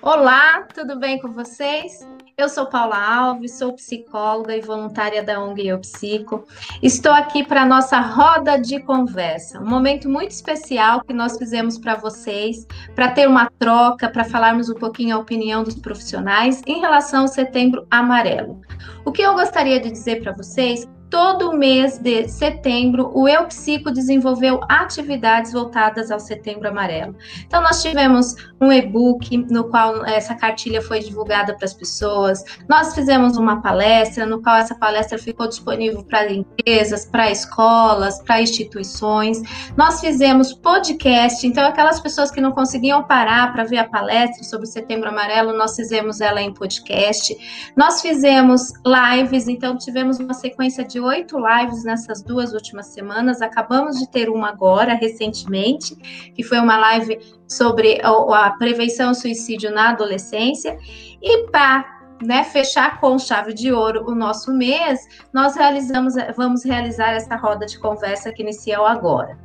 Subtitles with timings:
[0.00, 2.06] Olá, tudo bem com vocês?
[2.38, 6.46] Eu sou Paula Alves, sou psicóloga e voluntária da ONG Eu Psico.
[6.80, 11.76] Estou aqui para a nossa roda de conversa, um momento muito especial que nós fizemos
[11.76, 12.64] para vocês,
[12.94, 17.28] para ter uma troca, para falarmos um pouquinho a opinião dos profissionais em relação ao
[17.28, 18.60] Setembro Amarelo.
[19.04, 23.90] O que eu gostaria de dizer para vocês todo mês de setembro, o Eu Psico
[23.90, 27.14] desenvolveu atividades voltadas ao Setembro Amarelo.
[27.46, 32.94] Então, nós tivemos um e-book no qual essa cartilha foi divulgada para as pessoas, nós
[32.94, 39.40] fizemos uma palestra, no qual essa palestra ficou disponível para empresas, para escolas, para instituições.
[39.76, 44.66] Nós fizemos podcast, então, aquelas pessoas que não conseguiam parar para ver a palestra sobre
[44.66, 47.36] o Setembro Amarelo, nós fizemos ela em podcast.
[47.76, 53.42] Nós fizemos lives, então, tivemos uma sequência de de oito lives nessas duas últimas semanas.
[53.42, 55.94] Acabamos de ter uma agora, recentemente,
[56.34, 60.78] que foi uma live sobre a, prevenção ao suicídio na adolescência.
[61.20, 65.00] E para né, fechar com chave de ouro o nosso mês,
[65.32, 69.38] nós realizamos, vamos realizar essa roda de conversa que iniciou agora.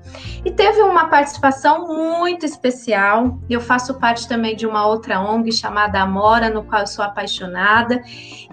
[0.46, 3.38] E teve uma participação muito especial.
[3.50, 8.02] Eu faço parte também de uma outra ONG chamada Amora, no qual eu sou apaixonada.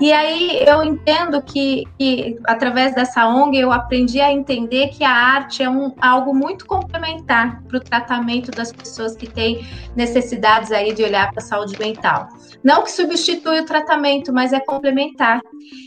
[0.00, 5.10] E aí eu entendo que, que através dessa ONG eu aprendi a entender que a
[5.10, 10.92] arte é um, algo muito complementar para o tratamento das pessoas que têm necessidades aí
[10.92, 12.28] de olhar para a saúde mental.
[12.62, 15.40] Não que substitui o tratamento complemento, mas é complementar.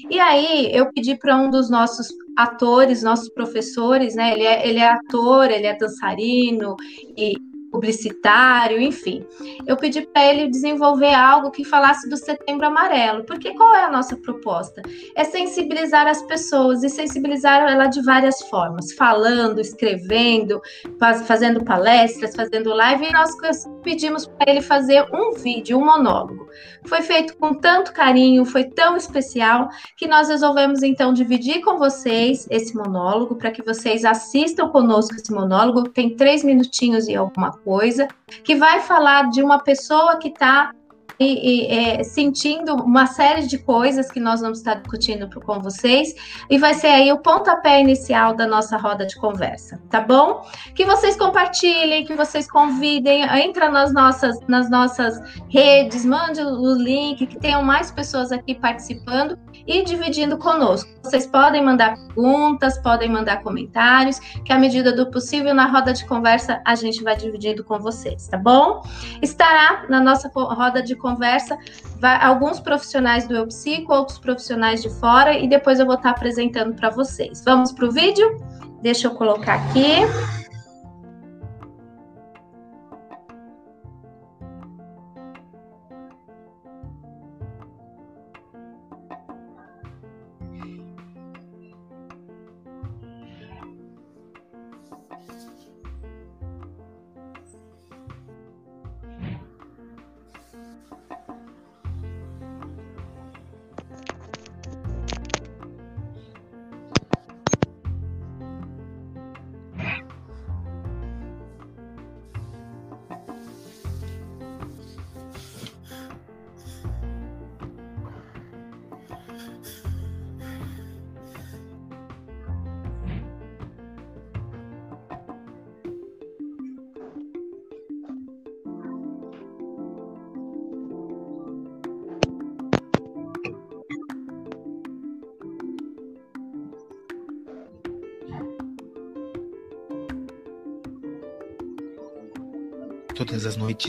[0.09, 4.33] E aí eu pedi para um dos nossos atores, nossos professores, né?
[4.33, 6.75] Ele é, ele é ator, ele é dançarino
[7.17, 7.33] e
[7.71, 9.25] publicitário, enfim.
[9.65, 13.89] Eu pedi para ele desenvolver algo que falasse do Setembro Amarelo, porque qual é a
[13.89, 14.81] nossa proposta?
[15.15, 20.61] É sensibilizar as pessoas e sensibilizar ela de várias formas, falando, escrevendo,
[21.25, 23.31] fazendo palestras, fazendo live, e nós
[23.81, 26.47] pedimos para ele fazer um vídeo, um monólogo.
[26.85, 32.47] Foi feito com tanto carinho, foi tão especial que nós resolvemos então dividir com vocês
[32.49, 35.89] esse monólogo para que vocês assistam conosco esse monólogo.
[35.89, 38.07] Tem três minutinhos e alguma coisa,
[38.43, 40.73] que vai falar de uma pessoa que está
[41.23, 46.13] e, é, sentindo uma série de coisas que nós vamos estar discutindo com vocês,
[46.49, 50.43] e vai ser aí o pontapé inicial da nossa roda de conversa, tá bom?
[50.73, 57.27] Que vocês compartilhem, que vocês convidem, entra nas nossas, nas nossas redes, mande o link,
[57.27, 59.37] que tenham mais pessoas aqui participando
[59.67, 60.89] e dividindo conosco.
[61.03, 66.05] Vocês podem mandar perguntas, podem mandar comentários, que à medida do possível, na roda de
[66.05, 68.81] conversa, a gente vai dividindo com vocês, tá bom?
[69.21, 74.89] Estará na nossa roda de conversa vai, alguns profissionais do Eu Psico, outros profissionais de
[74.89, 77.43] fora, e depois eu vou estar apresentando para vocês.
[77.45, 78.39] Vamos para o vídeo?
[78.81, 80.40] Deixa eu colocar aqui.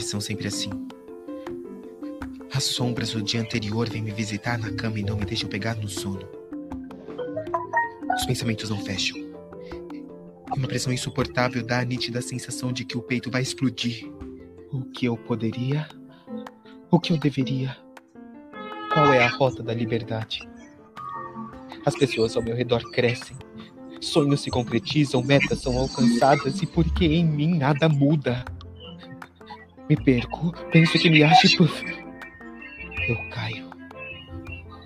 [0.01, 0.71] São sempre assim.
[2.53, 5.75] As sombras do dia anterior vêm me visitar na cama e não me deixam pegar
[5.75, 6.27] no sono.
[8.15, 9.17] Os pensamentos não fecham.
[10.55, 14.07] Uma pressão insuportável dá a nítida sensação de que o peito vai explodir.
[14.71, 15.89] O que eu poderia?
[16.91, 17.75] O que eu deveria?
[18.93, 20.47] Qual é a rota da liberdade?
[21.83, 23.35] As pessoas ao meu redor crescem.
[23.99, 28.45] Sonhos se concretizam, metas são alcançadas e porque em mim nada muda.
[29.89, 31.69] Me perco, penso que me ache por.
[33.07, 33.69] Eu caio.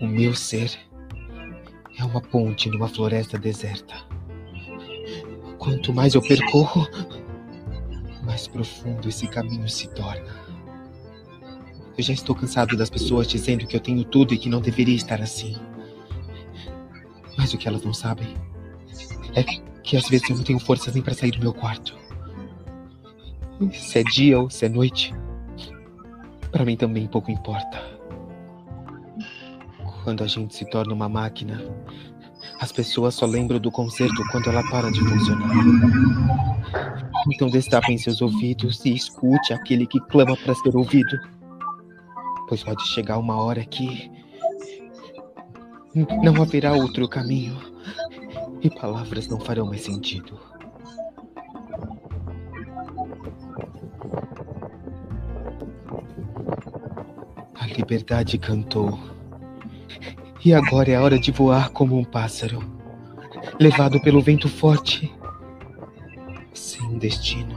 [0.02, 0.76] O meu ser
[1.98, 3.96] é uma ponte numa floresta deserta.
[5.60, 6.88] Quanto mais eu percorro,
[8.24, 10.48] mais profundo esse caminho se torna.
[11.98, 14.96] Eu já estou cansado das pessoas dizendo que eu tenho tudo e que não deveria
[14.96, 15.56] estar assim.
[17.38, 18.36] Mas o que elas não sabem
[19.36, 19.44] é
[19.84, 21.96] que às vezes eu não tenho forças nem para sair do meu quarto.
[23.74, 25.14] Se é dia ou se é noite,
[26.52, 27.82] para mim também pouco importa.
[30.04, 31.62] Quando a gente se torna uma máquina,
[32.60, 35.50] as pessoas só lembram do concerto quando ela para de funcionar.
[37.34, 41.20] Então destapem seus ouvidos e escute aquele que clama para ser ouvido.
[42.48, 44.10] Pois pode chegar uma hora que
[46.24, 47.58] não haverá outro caminho
[48.62, 50.40] e palavras não farão mais sentido.
[57.78, 59.00] Liberdade cantou.
[60.44, 62.64] E agora é a hora de voar como um pássaro,
[63.60, 65.14] levado pelo vento forte,
[66.54, 67.57] sem destino,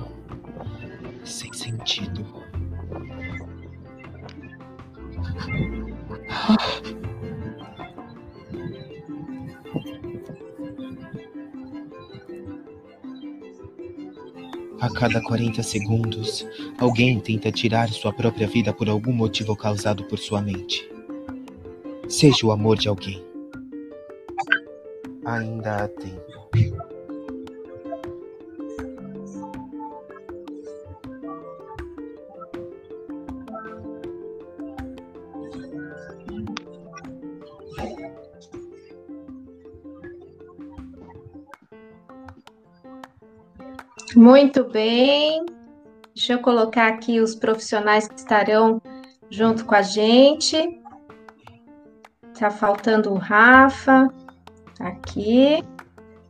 [15.00, 20.42] cada 40 segundos, alguém tenta tirar sua própria vida por algum motivo causado por sua
[20.42, 20.86] mente.
[22.06, 23.24] Seja o amor de alguém.
[25.24, 26.89] Ainda há tempo.
[44.20, 45.46] Muito bem.
[46.14, 48.78] Deixa eu colocar aqui os profissionais que estarão
[49.30, 50.78] junto com a gente.
[52.38, 54.12] Tá faltando o Rafa.
[54.78, 55.64] Aqui.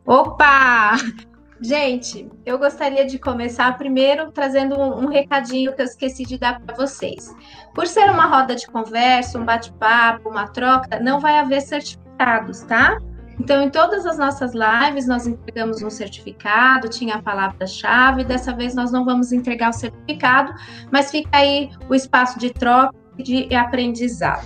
[0.05, 0.95] Opa!
[1.63, 6.59] Gente, eu gostaria de começar primeiro trazendo um, um recadinho que eu esqueci de dar
[6.59, 7.35] para vocês.
[7.75, 12.97] Por ser uma roda de conversa, um bate-papo, uma troca, não vai haver certificados, tá?
[13.41, 18.23] Então, em todas as nossas lives, nós entregamos um certificado, tinha a palavra-chave.
[18.23, 20.53] Dessa vez, nós não vamos entregar o certificado,
[20.91, 24.45] mas fica aí o espaço de troca e de aprendizado.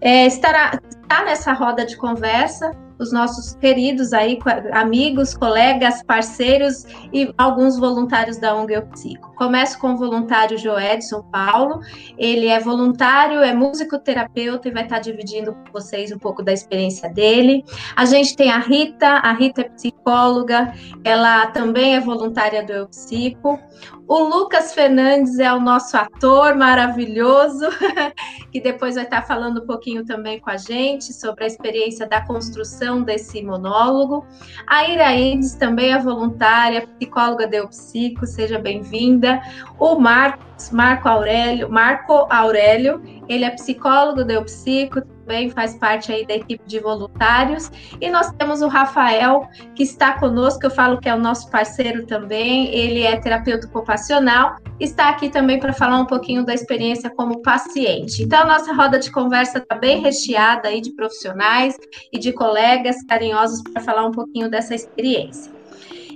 [0.00, 4.38] É, estará, está nessa roda de conversa os nossos queridos aí,
[4.72, 9.34] amigos, colegas, parceiros e alguns voluntários da ONG Eu Psico.
[9.34, 11.80] Começo com o voluntário Joedson Paulo,
[12.16, 17.10] ele é voluntário, é musicoterapeuta e vai estar dividindo com vocês um pouco da experiência
[17.10, 17.64] dele.
[17.96, 20.72] A gente tem a Rita, a Rita é psicóloga,
[21.02, 23.58] ela também é voluntária do Eu Psico.
[24.06, 27.66] O Lucas Fernandes é o nosso ator maravilhoso,
[28.50, 32.20] que depois vai estar falando um pouquinho também com a gente sobre a experiência da
[32.20, 34.26] construção desse monólogo.
[34.66, 39.40] A Iraídes também é voluntária, psicóloga do Psico, seja bem-vinda.
[39.78, 46.26] O Marcos, Marco Aurélio, Marco Aurélio, ele é psicólogo do Psico, também faz parte aí
[46.26, 47.70] da equipe de voluntários.
[48.00, 52.06] E nós temos o Rafael, que está conosco, eu falo que é o nosso parceiro
[52.06, 57.42] também, ele é terapeuta ocupacional, está aqui também para falar um pouquinho da experiência como
[57.42, 58.22] paciente.
[58.22, 61.76] Então, a nossa roda de conversa está bem recheada aí de profissionais
[62.12, 65.51] e de colegas carinhosos para falar um pouquinho dessa experiência.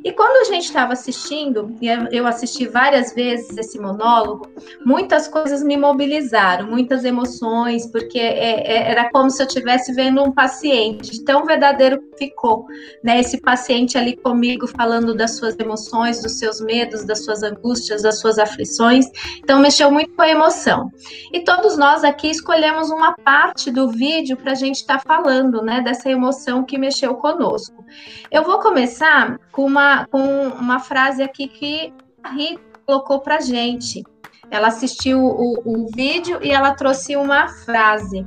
[0.06, 4.48] E quando a gente estava assistindo, e eu assisti várias vezes esse monólogo,
[4.84, 10.22] muitas coisas me mobilizaram, muitas emoções, porque é, é, era como se eu estivesse vendo
[10.22, 12.66] um paciente, tão verdadeiro que ficou,
[13.02, 13.18] né?
[13.18, 18.20] Esse paciente ali comigo, falando das suas emoções, dos seus medos, das suas angústias, das
[18.20, 19.06] suas aflições.
[19.38, 20.88] Então, mexeu muito com a emoção.
[21.32, 25.62] E todos nós aqui escolhemos uma parte do vídeo para a gente estar tá falando,
[25.62, 25.80] né?
[25.80, 27.84] Dessa emoção que mexeu conosco.
[28.30, 34.04] Eu vou começar com uma com uma frase aqui que a Rita colocou para gente.
[34.50, 38.24] Ela assistiu o, o vídeo e ela trouxe uma frase.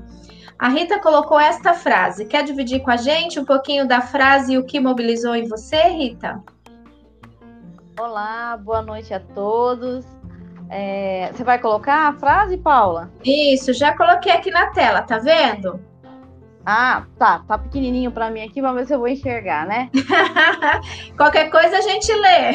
[0.58, 2.26] A Rita colocou esta frase.
[2.26, 5.84] Quer dividir com a gente um pouquinho da frase e o que mobilizou em você,
[5.84, 6.44] Rita?
[7.98, 10.06] Olá, boa noite a todos.
[10.70, 13.12] É, você vai colocar a frase, Paula?
[13.24, 15.80] Isso, já coloquei aqui na tela, tá vendo?
[16.66, 17.44] Ah, tá.
[17.48, 19.90] Tá pequenininho para mim aqui, vamos ver se eu vou enxergar, né?
[21.18, 22.54] Qualquer coisa a gente lê.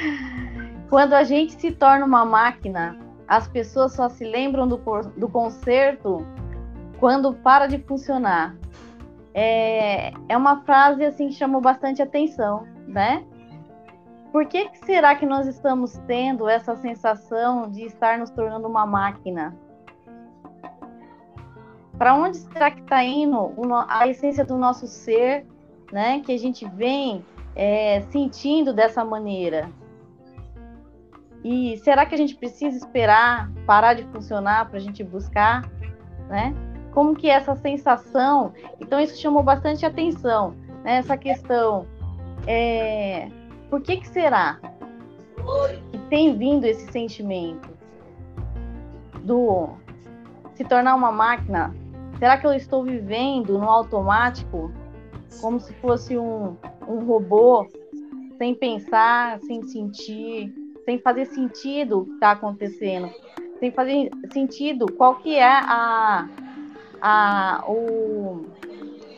[0.88, 4.76] Quando a gente se torna uma máquina, as pessoas só se lembram do,
[5.16, 6.26] do concerto
[7.00, 8.56] quando para de funcionar.
[9.32, 13.24] É, é uma frase assim que chamou bastante atenção, né?
[14.30, 18.86] Por que, que será que nós estamos tendo essa sensação de estar nos tornando uma
[18.86, 19.56] máquina?
[21.98, 23.52] Para onde será que está indo
[23.88, 25.46] a essência do nosso ser,
[25.92, 26.20] né?
[26.20, 27.24] Que a gente vem
[27.54, 29.70] é, sentindo dessa maneira.
[31.44, 35.70] E será que a gente precisa esperar parar de funcionar para a gente buscar,
[36.28, 36.54] né?
[36.92, 38.52] Como que é essa sensação?
[38.80, 40.96] Então isso chamou bastante atenção, né?
[40.96, 41.86] Essa questão.
[42.46, 43.28] É,
[43.70, 44.58] por que que será
[45.90, 47.68] que tem vindo esse sentimento
[49.22, 49.70] do
[50.54, 51.74] se tornar uma máquina?
[52.24, 54.72] Será que eu estou vivendo no automático,
[55.42, 56.56] como se fosse um,
[56.88, 57.68] um robô,
[58.38, 60.50] sem pensar, sem sentir,
[60.86, 63.10] sem fazer sentido o que está acontecendo,
[63.60, 66.26] sem fazer sentido qual que é a,
[66.98, 68.46] a, o,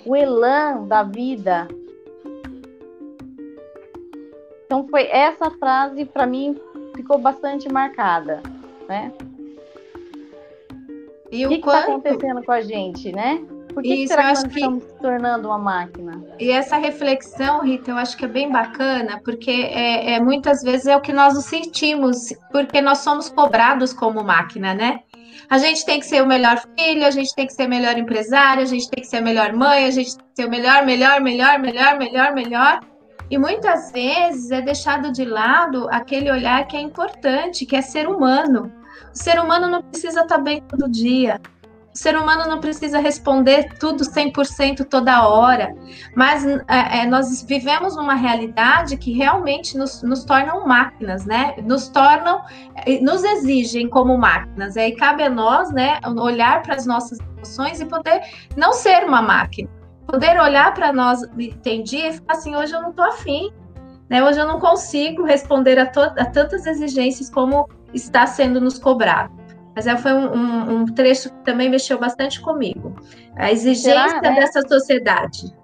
[0.05, 1.69] o elan da vida.
[4.65, 6.57] Então foi essa frase para mim
[6.97, 8.43] ficou bastante marcada,
[8.89, 9.13] né?
[11.31, 13.41] E o que está acontecendo com a gente, né?
[13.73, 16.25] Por que, Isso, que será que nós estamos se tornando uma máquina?
[16.39, 20.87] E essa reflexão, Rita, eu acho que é bem bacana, porque é, é, muitas vezes
[20.87, 25.01] é o que nós nos sentimos, porque nós somos cobrados como máquina, né?
[25.51, 27.99] A gente tem que ser o melhor filho, a gente tem que ser o melhor
[27.99, 30.51] empresário, a gente tem que ser a melhor mãe, a gente tem que ser o
[30.51, 32.81] melhor, melhor, melhor, melhor, melhor, melhor.
[33.31, 38.09] E muitas vezes é deixado de lado aquele olhar que é importante, que é ser
[38.09, 38.73] humano.
[39.13, 41.41] O ser humano não precisa estar bem todo dia.
[41.97, 45.75] O ser humano não precisa responder tudo 100% toda hora,
[46.15, 46.59] mas é,
[46.99, 51.55] é, nós vivemos numa realidade que realmente nos, nos tornam máquinas, né?
[51.65, 52.43] Nos tornam,
[53.01, 54.77] nos exigem como máquinas.
[54.77, 58.21] Aí cabe a nós, né, olhar para as nossas emoções e poder
[58.55, 59.71] não ser uma máquina,
[60.07, 63.51] poder olhar para nós, entendi, e falar assim: hoje eu não estou afim,
[64.11, 64.23] né?
[64.23, 69.35] Hoje eu não consigo responder a, a tantas exigências como está sendo nos cobrado.
[69.75, 72.97] Mas é, foi um, um, um, trecho que também mexeu bastante comigo.
[73.37, 74.35] A exigência será, né?
[74.41, 75.55] dessa sociedade.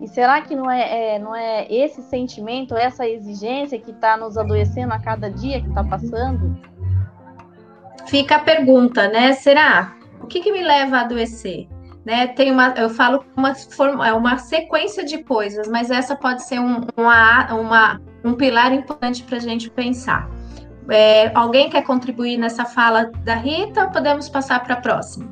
[0.00, 4.36] E será que não é, é, não é esse sentimento, essa exigência que está nos
[4.36, 6.58] adoecendo a cada dia que está passando?
[8.06, 9.34] Fica a pergunta, né?
[9.34, 9.94] Será?
[10.20, 11.68] O que, que me leva a adoecer?
[12.02, 13.52] Né, tem uma, eu falo uma,
[14.08, 19.22] é uma sequência de coisas, mas essa pode ser um, uma, uma, um pilar importante
[19.22, 20.26] para a gente pensar.
[20.90, 25.30] É, alguém quer contribuir nessa fala da Rita podemos passar para a próxima?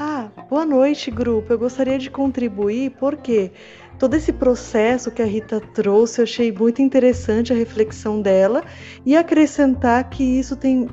[0.00, 1.52] Ah, boa noite, grupo.
[1.52, 3.52] Eu gostaria de contribuir porque
[3.98, 8.62] todo esse processo que a Rita trouxe, eu achei muito interessante a reflexão dela
[9.04, 10.88] e acrescentar que isso tem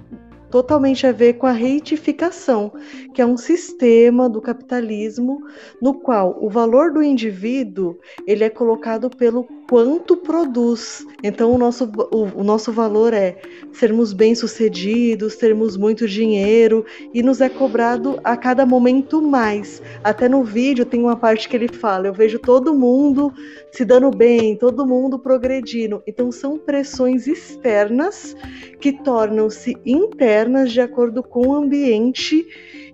[0.50, 2.72] totalmente a ver com a reitificação,
[3.14, 5.40] que é um sistema do capitalismo
[5.82, 11.06] no qual o valor do indivíduo ele é colocado pelo quanto produz.
[11.24, 13.38] Então o nosso, o, o nosso valor é
[13.74, 19.82] sermos bem-sucedidos, termos muito dinheiro e nos é cobrado a cada momento mais.
[20.04, 23.34] Até no vídeo tem uma parte que ele fala: eu vejo todo mundo
[23.72, 26.02] se dando bem, todo mundo progredindo.
[26.08, 28.36] Então são pressões externas
[28.80, 32.46] que tornam-se internas de acordo com o ambiente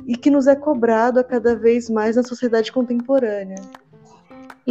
[0.08, 3.62] e que nos é cobrado a cada vez mais na sociedade contemporânea.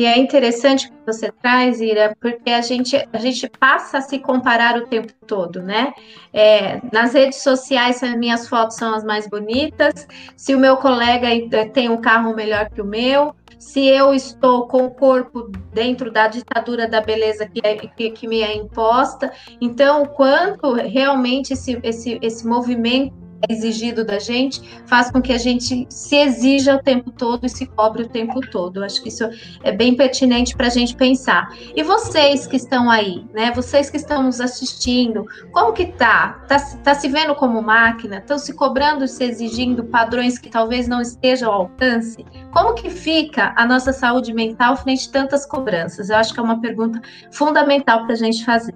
[0.00, 4.19] E é interessante que você traz, Ira, porque a gente, a gente passa a se
[4.19, 5.92] comparar o tempo todo, né?
[6.33, 10.78] É, nas redes sociais, se as minhas fotos são as mais bonitas, se o meu
[10.78, 11.28] colega
[11.75, 16.28] tem um carro melhor que o meu, se eu estou com o corpo dentro da
[16.28, 19.30] ditadura da beleza que, é, que, que me é imposta.
[19.61, 25.38] Então, o quanto realmente esse, esse, esse movimento exigido da gente faz com que a
[25.38, 28.85] gente se exija o tempo todo e se cobre o tempo todo.
[28.85, 29.25] Acho que isso
[29.62, 31.54] é bem pertinente para a gente pensar.
[31.75, 33.52] E vocês que estão aí, né?
[33.52, 36.44] Vocês que estão nos assistindo, como que tá?
[36.49, 38.18] Tá, tá se vendo como máquina?
[38.18, 42.25] Estão se cobrando, se exigindo padrões que talvez não estejam ao alcance?
[42.52, 46.11] Como que fica a nossa saúde mental frente a tantas cobranças?
[46.11, 48.75] Eu acho que é uma pergunta fundamental para a gente fazer.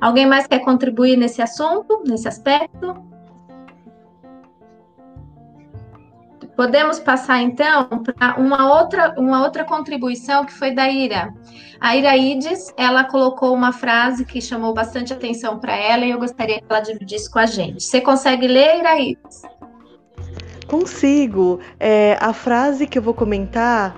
[0.00, 3.13] Alguém mais quer contribuir nesse assunto, nesse aspecto?
[6.56, 11.32] Podemos passar então para uma outra, uma outra contribuição que foi da Ira.
[11.80, 16.58] A Iraides, ela colocou uma frase que chamou bastante atenção para ela e eu gostaria
[16.58, 17.82] que ela dividisse com a gente.
[17.82, 19.42] Você consegue ler, Iraides?
[20.66, 21.60] Consigo.
[21.78, 23.96] É, a frase que eu vou comentar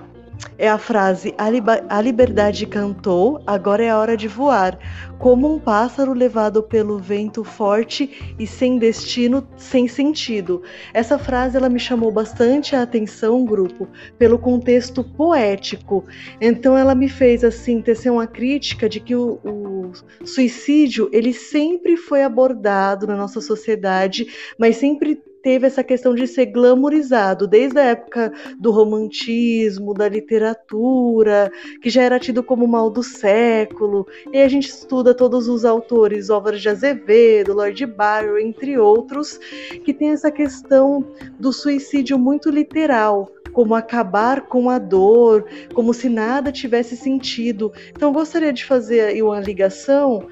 [0.57, 4.77] é a frase: a, liberdade cantou, agora é a hora de voar,
[5.19, 10.61] como um pássaro levado pelo vento forte e sem destino, sem sentido.
[10.93, 16.03] Essa frase ela me chamou bastante a atenção, grupo, pelo contexto poético.
[16.39, 19.91] Então ela me fez assim tecer uma crítica de que o, o
[20.25, 24.27] suicídio ele sempre foi abordado na nossa sociedade,
[24.57, 31.49] mas sempre teve essa questão de ser glamorizado, desde a época do romantismo, da literatura,
[31.81, 34.05] que já era tido como mal do século.
[34.33, 39.39] E a gente estuda todos os autores, Álvaro de Azevedo, Lord Byron, entre outros,
[39.85, 41.07] que tem essa questão
[41.39, 47.71] do suicídio muito literal, como acabar com a dor, como se nada tivesse sentido.
[47.91, 50.27] Então, gostaria de fazer aí uma ligação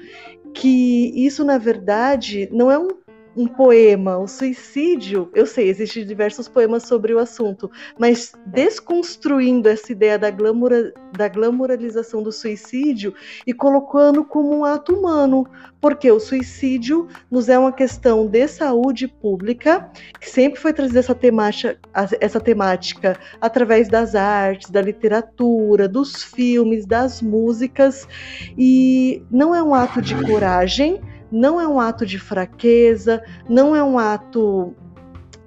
[0.52, 2.88] que isso, na verdade, não é um
[3.36, 9.92] um poema, o suicídio, eu sei, existem diversos poemas sobre o assunto, mas desconstruindo essa
[9.92, 13.12] ideia da, glamoura, da glamoralização do suicídio
[13.46, 15.46] e colocando como um ato humano,
[15.82, 21.14] porque o suicídio nos é uma questão de saúde pública, que sempre foi trazida essa
[21.14, 21.78] temática,
[22.18, 28.08] essa temática através das artes, da literatura, dos filmes, das músicas,
[28.56, 33.82] e não é um ato de coragem, não é um ato de fraqueza, não é
[33.82, 34.74] um ato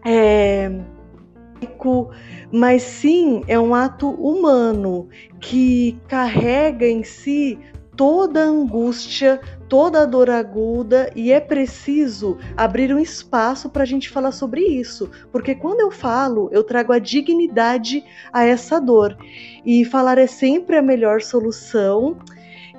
[0.05, 0.71] é,
[2.51, 5.09] mas sim é um ato humano
[5.39, 7.57] que carrega em si
[7.99, 13.85] toda a angústia, toda a dor aguda e é preciso abrir um espaço para a
[13.85, 19.17] gente falar sobre isso, porque quando eu falo, eu trago a dignidade a essa dor
[19.65, 22.17] e falar é sempre a melhor solução.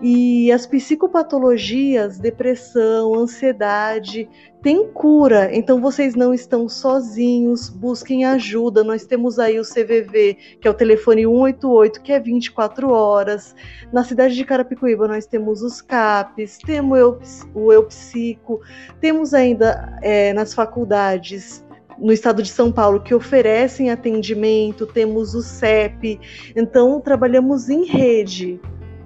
[0.02, 4.26] E as psicopatologias, depressão, ansiedade,
[4.62, 5.54] têm cura.
[5.54, 8.82] Então vocês não estão sozinhos, busquem ajuda.
[8.82, 13.54] Nós temos aí o CVV, que é o telefone 188, que é 24 horas.
[13.92, 18.62] Na cidade de Carapicuíba nós temos os CAPs, temos o Eu Psico,
[19.02, 21.62] temos ainda é, nas faculdades
[21.98, 26.18] no estado de São Paulo que oferecem atendimento, temos o CEP,
[26.56, 28.58] então trabalhamos em rede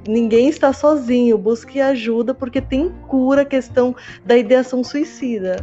[0.06, 3.94] ninguém está sozinho, busque ajuda porque tem cura a questão
[4.24, 5.56] da ideação suicida.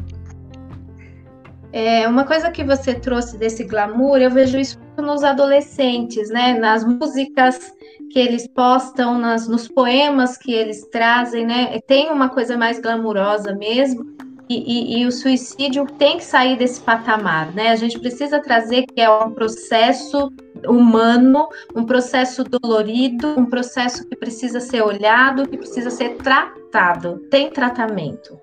[1.74, 6.60] É, uma coisa que você trouxe desse glamour, eu vejo isso nos adolescentes, né?
[6.60, 7.74] Nas músicas
[8.12, 11.80] que eles postam, nas, nos poemas que eles trazem, né?
[11.88, 14.06] Tem uma coisa mais glamurosa mesmo.
[14.52, 17.70] E, e, e, o suicídio tem que sair desse patamar, né?
[17.70, 20.30] A gente precisa trazer que é um processo
[20.68, 27.50] humano, um processo dolorido, um processo que precisa ser olhado, que precisa ser tratado, tem
[27.50, 28.38] tratamento.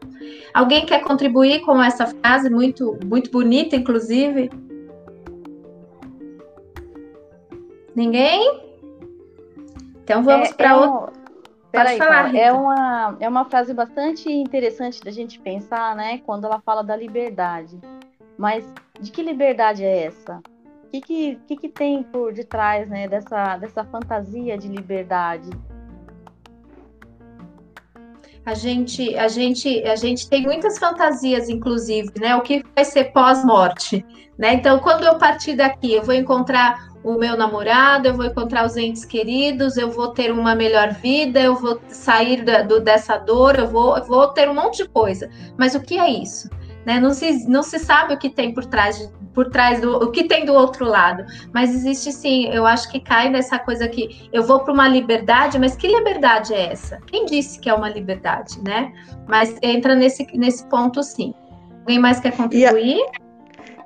[0.55, 4.51] Alguém quer contribuir com essa frase muito muito bonita, inclusive?
[7.95, 8.63] Ninguém?
[10.05, 11.18] Então vamos é, para é outra.
[11.71, 16.19] Peraí, falar, é uma, é uma frase bastante interessante da gente pensar, né?
[16.19, 17.79] Quando ela fala da liberdade.
[18.39, 18.65] Mas
[19.01, 20.41] de que liberdade é essa?
[20.85, 25.51] O que, que, que, que tem por detrás né, dessa, dessa fantasia de liberdade?
[28.49, 32.35] A gente, a gente, a gente tem muitas fantasias, inclusive, né?
[32.35, 34.03] O que vai ser pós-morte,
[34.39, 34.55] né?
[34.55, 38.75] Então, quando eu partir daqui, eu vou encontrar o meu namorado, eu vou encontrar os
[38.75, 43.59] entes queridos, eu vou ter uma melhor vida, eu vou sair da, do, dessa dor,
[43.59, 45.29] eu vou, eu vou ter um monte de coisa.
[45.59, 46.49] Mas o que é isso?
[46.89, 46.99] Né?
[46.99, 50.25] Não, se, não se sabe o que tem por trás por trás do o que
[50.25, 51.23] tem do outro lado.
[51.53, 55.59] Mas existe sim, eu acho que cai nessa coisa que eu vou para uma liberdade,
[55.59, 56.99] mas que liberdade é essa?
[57.07, 58.91] Quem disse que é uma liberdade, né?
[59.29, 61.35] Mas entra nesse, nesse ponto sim.
[61.81, 63.05] Alguém mais quer contribuir?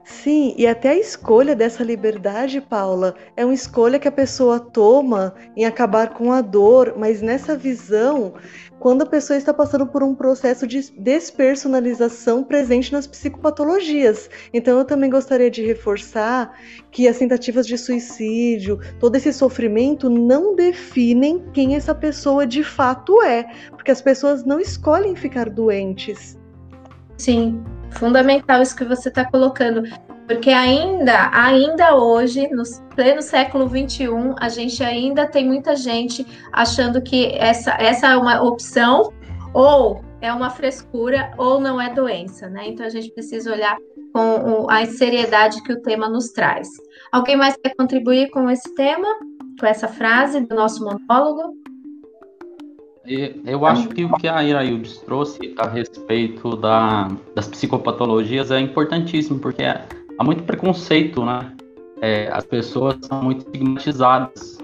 [0.05, 5.35] Sim, e até a escolha dessa liberdade, Paula, é uma escolha que a pessoa toma
[5.57, 8.35] em acabar com a dor, mas nessa visão,
[8.81, 14.29] quando a pessoa está passando por um processo de despersonalização presente nas psicopatologias.
[14.53, 16.59] Então, eu também gostaria de reforçar
[16.91, 23.23] que as tentativas de suicídio, todo esse sofrimento não definem quem essa pessoa de fato
[23.23, 26.37] é, porque as pessoas não escolhem ficar doentes.
[27.17, 27.63] Sim,
[27.95, 29.83] fundamental isso que você está colocando,
[30.27, 32.63] porque ainda, ainda hoje, no
[32.95, 34.07] pleno século XXI,
[34.39, 39.13] a gente ainda tem muita gente achando que essa, essa é uma opção
[39.53, 42.69] ou é uma frescura ou não é doença, né?
[42.69, 43.77] Então a gente precisa olhar
[44.13, 46.69] com a seriedade que o tema nos traz.
[47.11, 49.09] Alguém mais quer contribuir com esse tema,
[49.59, 51.62] com essa frase do nosso monólogo?
[53.05, 59.41] Eu acho que o que a Iraildes trouxe a respeito da, das psicopatologias é importantíssimo,
[59.41, 61.53] porque há muito preconceito, né?
[62.01, 64.59] É, as pessoas são muito estigmatizadas,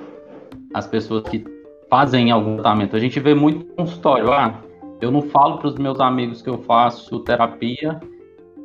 [0.73, 1.45] as pessoas que
[1.91, 2.95] fazem algum tratamento.
[2.95, 4.61] A gente vê muito consultório, ah,
[5.01, 8.01] eu não falo para os meus amigos que eu faço terapia,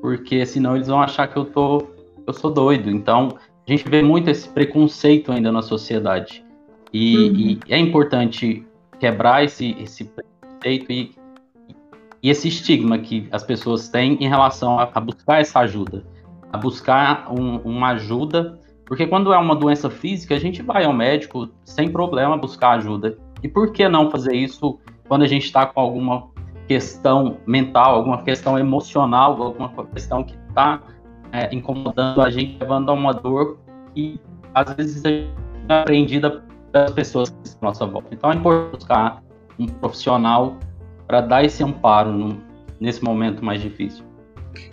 [0.01, 1.87] porque senão eles vão achar que eu tô,
[2.25, 2.89] eu sou doido.
[2.89, 6.43] Então, a gente vê muito esse preconceito ainda na sociedade.
[6.91, 7.35] E, uhum.
[7.35, 8.65] e é importante
[9.03, 11.13] quebrar esse, esse preconceito e,
[12.21, 16.05] e esse estigma que as pessoas têm em relação a, a buscar essa ajuda,
[16.53, 20.93] a buscar um, uma ajuda, porque quando é uma doença física, a gente vai ao
[20.93, 23.17] médico sem problema buscar ajuda.
[23.43, 26.29] E por que não fazer isso quando a gente está com alguma
[26.65, 30.81] questão mental, alguma questão emocional, alguma questão que está
[31.33, 33.57] é, incomodando a gente, levando a uma dor
[33.93, 34.17] que
[34.53, 35.27] às vezes é
[35.67, 36.41] aprendida
[36.73, 38.09] das pessoas à nossa volta.
[38.11, 39.23] Então é importante buscar
[39.57, 40.57] um profissional
[41.07, 42.41] para dar esse amparo no,
[42.79, 44.03] nesse momento mais difícil.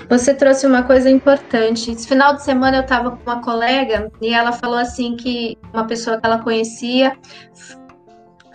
[0.09, 1.91] Você trouxe uma coisa importante.
[1.93, 5.87] Esse final de semana eu estava com uma colega e ela falou assim que uma
[5.87, 7.17] pessoa que ela conhecia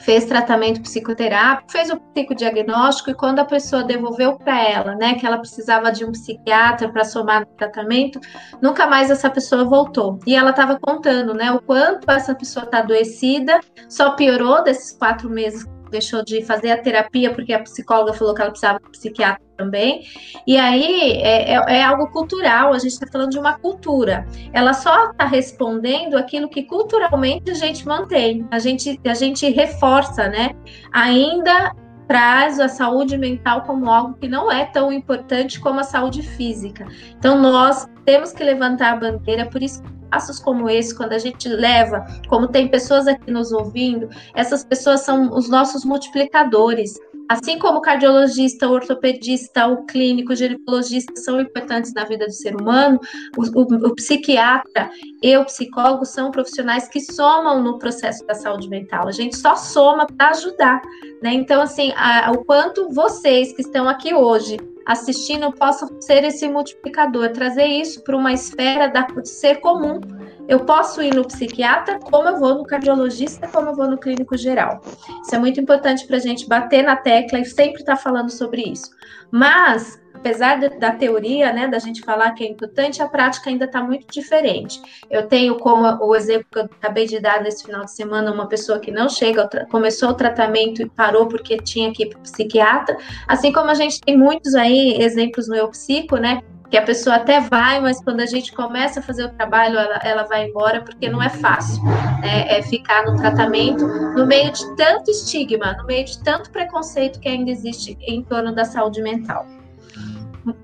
[0.05, 5.25] fez tratamento psicoterápico, fez o psicodiagnóstico e quando a pessoa devolveu para ela, né, que
[5.25, 8.19] ela precisava de um psiquiatra para somar no tratamento,
[8.61, 10.19] nunca mais essa pessoa voltou.
[10.27, 15.27] E ela estava contando, né, o quanto essa pessoa está adoecida, só piorou desses quatro
[15.27, 19.45] meses deixou de fazer a terapia porque a psicóloga falou que ela precisava de psiquiatra
[19.57, 20.03] também.
[20.45, 24.27] E aí é, é, é algo cultural, a gente está falando de uma cultura.
[24.53, 30.27] Ela só está respondendo aquilo que culturalmente a gente mantém, a gente, a gente reforça,
[30.27, 30.51] né?
[30.91, 31.73] Ainda
[32.07, 36.87] traz a saúde mental como algo que não é tão importante como a saúde física.
[37.17, 41.49] Então, nós temos que levantar a bandeira, por isso passos como esse, quando a gente
[41.49, 46.97] leva, como tem pessoas aqui nos ouvindo, essas pessoas são os nossos multiplicadores.
[47.27, 52.31] Assim como o cardiologista, o ortopedista, o clínico, o ginecologista são importantes na vida do
[52.31, 52.99] ser humano,
[53.35, 58.69] o, o, o, psiquiatra e o psicólogo são profissionais que somam no processo da saúde
[58.69, 59.07] mental.
[59.07, 60.81] A gente só soma para ajudar,
[61.21, 61.33] né?
[61.33, 67.31] Então, assim, a, o quanto vocês que estão aqui hoje assistindo possam ser esse multiplicador,
[67.31, 69.99] trazer isso para uma esfera da, de ser comum.
[70.47, 74.37] Eu posso ir no psiquiatra, como eu vou no cardiologista, como eu vou no clínico
[74.37, 74.81] geral.
[75.23, 78.29] Isso é muito importante para a gente bater na tecla e sempre estar tá falando
[78.29, 78.91] sobre isso.
[79.31, 83.65] Mas apesar de, da teoria, né, da gente falar que é importante, a prática ainda
[83.65, 84.81] está muito diferente.
[85.09, 88.47] Eu tenho como o exemplo que eu acabei de dar nesse final de semana, uma
[88.47, 92.21] pessoa que não chega, começou o tratamento e parou porque tinha que ir para o
[92.23, 96.81] psiquiatra, assim como a gente tem muitos aí exemplos no Eu Psico, né, que a
[96.81, 100.47] pessoa até vai, mas quando a gente começa a fazer o trabalho, ela, ela vai
[100.49, 102.57] embora, porque não é fácil né?
[102.57, 107.29] é ficar no tratamento no meio de tanto estigma, no meio de tanto preconceito que
[107.29, 109.45] ainda existe em torno da saúde mental.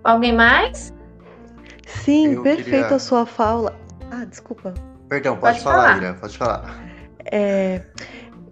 [0.03, 0.93] Alguém mais?
[1.85, 2.95] Sim, Eu perfeita queria...
[2.95, 3.75] a sua fala.
[4.09, 4.73] Ah, desculpa.
[5.09, 6.79] Perdão, pode, pode falar, falar, Ira, pode falar.
[7.25, 7.81] É,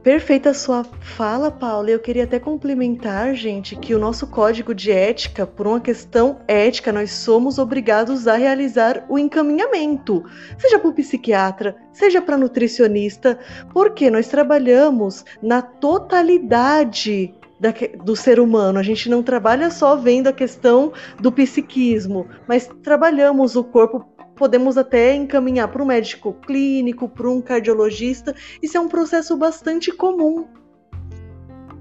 [0.03, 1.89] perfeita sua fala, Paula.
[1.89, 6.91] Eu queria até complementar, gente, que o nosso código de ética, por uma questão ética,
[6.91, 10.23] nós somos obrigados a realizar o encaminhamento,
[10.57, 13.37] seja para o psiquiatra, seja para nutricionista,
[13.73, 18.79] porque nós trabalhamos na totalidade da, do ser humano.
[18.79, 24.05] A gente não trabalha só vendo a questão do psiquismo, mas trabalhamos o corpo.
[24.39, 28.33] Podemos até encaminhar para um médico clínico, para um cardiologista.
[28.63, 30.47] Isso é um processo bastante comum.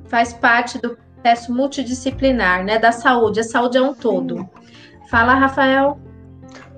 [0.07, 3.38] Faz parte do processo multidisciplinar, né, da saúde.
[3.38, 4.51] A saúde é um todo.
[5.09, 6.01] Fala, Rafael.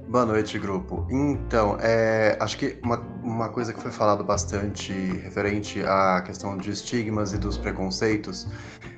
[0.06, 1.06] Boa noite, grupo.
[1.10, 6.72] Então, é, acho que uma, uma coisa que foi falado bastante referente à questão de
[6.72, 8.46] estigmas e dos preconceitos,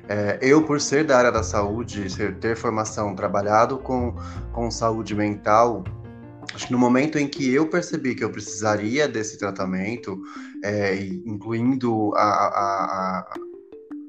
[0.09, 4.17] é, eu, por ser da área da saúde, ser, ter formação, trabalhado com,
[4.53, 5.85] com saúde mental,
[6.71, 10.21] no momento em que eu percebi que eu precisaria desse tratamento,
[10.63, 13.35] é, incluindo a, a, a,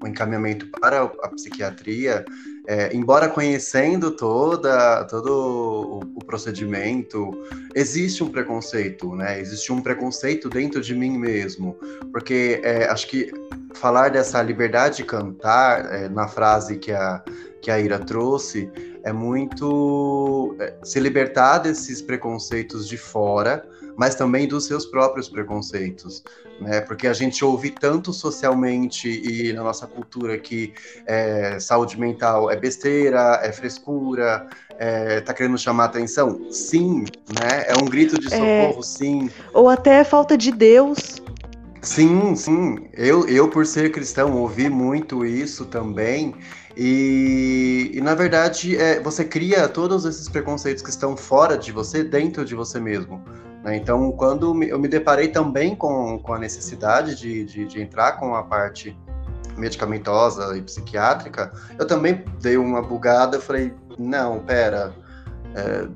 [0.02, 2.26] o encaminhamento para a psiquiatria,
[2.68, 7.32] é, embora conhecendo toda, todo o, o, procedimento,
[7.76, 9.40] existe um preconceito, né?
[9.40, 11.78] Existe um preconceito dentro de mim mesmo,
[12.12, 13.32] porque é, acho que
[13.74, 17.24] falar dessa liberdade de cantar é, na frase que a
[17.64, 18.70] que a Ira trouxe
[19.04, 26.24] é muito é, se libertar desses preconceitos de fora mas também dos seus próprios preconceitos,
[26.60, 26.82] né?
[26.82, 30.74] Porque a gente ouve tanto socialmente e na nossa cultura que
[31.06, 36.52] é, saúde mental é besteira, é frescura, é, tá querendo chamar atenção?
[36.52, 37.66] Sim, né?
[37.68, 38.30] É um grito de é.
[38.30, 38.84] socorro, é...
[38.84, 39.30] sim.
[39.54, 41.22] Ou até falta de Deus.
[41.82, 42.88] Sim, sim.
[42.94, 46.34] Eu, eu, por ser cristão, ouvi muito isso também.
[46.76, 52.04] E, e na verdade, é, você cria todos esses preconceitos que estão fora de você,
[52.04, 53.24] dentro de você mesmo.
[53.64, 53.78] Né?
[53.78, 58.36] Então, quando eu me deparei também com, com a necessidade de, de, de entrar com
[58.36, 58.98] a parte
[59.56, 64.94] medicamentosa e psiquiátrica, eu também dei uma bugada, falei, não, pera,
[65.56, 65.88] é,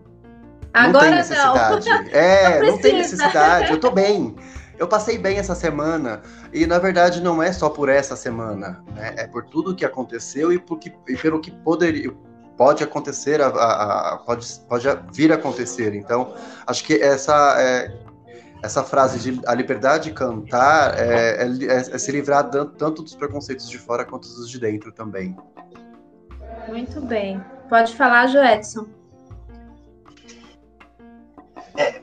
[0.73, 1.89] Agora não tem necessidade.
[1.89, 2.05] Não.
[2.11, 4.35] É, não, não tem necessidade, eu tô bem.
[4.77, 6.21] Eu passei bem essa semana,
[6.53, 9.15] e na verdade não é só por essa semana, né?
[9.17, 12.13] É por tudo que aconteceu e, por que, e pelo que poderia,
[12.55, 15.95] pode acontecer, a, a, a, pode, pode vir a acontecer.
[15.95, 16.33] Então,
[16.65, 17.91] acho que essa é,
[18.61, 23.15] essa frase de a liberdade de cantar é, é, é, é se livrar tanto dos
[23.15, 25.35] preconceitos de fora quanto dos de dentro também.
[26.67, 27.43] Muito bem.
[27.69, 28.87] Pode falar, Joedson.
[31.75, 32.01] É,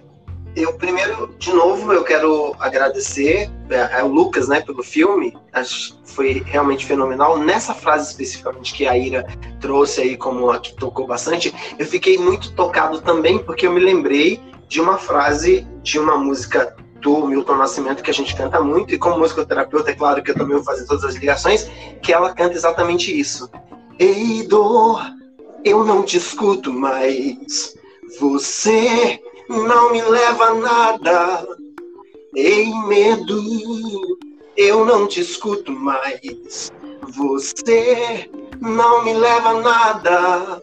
[0.56, 5.36] eu primeiro, de novo, eu quero agradecer é, ao Lucas, né, pelo filme.
[5.52, 7.38] Acho que foi realmente fenomenal.
[7.38, 9.26] Nessa frase especificamente que a Ira
[9.60, 13.80] trouxe aí como a que tocou bastante, eu fiquei muito tocado também porque eu me
[13.80, 18.94] lembrei de uma frase de uma música do Milton Nascimento que a gente canta muito
[18.94, 21.70] e como musicoterapeuta é claro que eu também vou fazer todas as ligações,
[22.02, 23.50] que ela canta exatamente isso.
[23.98, 25.02] Ei, dor,
[25.64, 27.76] eu não te escuto mais.
[28.18, 31.46] Você não me leva a nada.
[32.34, 34.18] Ei, medo,
[34.56, 36.72] eu não te escuto mais.
[37.16, 38.28] Você
[38.60, 40.62] não me leva a nada.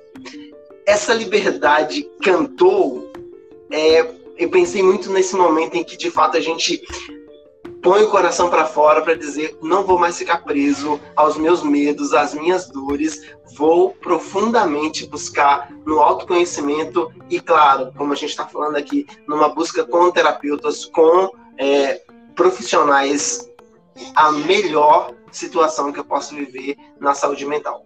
[0.86, 3.12] Essa liberdade cantou.
[3.72, 4.06] É,
[4.38, 6.82] eu pensei muito nesse momento em que de fato a gente
[7.82, 12.14] põe o coração para fora para dizer não vou mais ficar preso aos meus medos,
[12.14, 18.78] às minhas dores, vou profundamente buscar no autoconhecimento e claro, como a gente está falando
[18.78, 22.02] aqui, numa busca com terapeutas, com é,
[22.36, 23.50] profissionais,
[24.16, 27.86] a melhor situação que eu posso viver na saúde mental.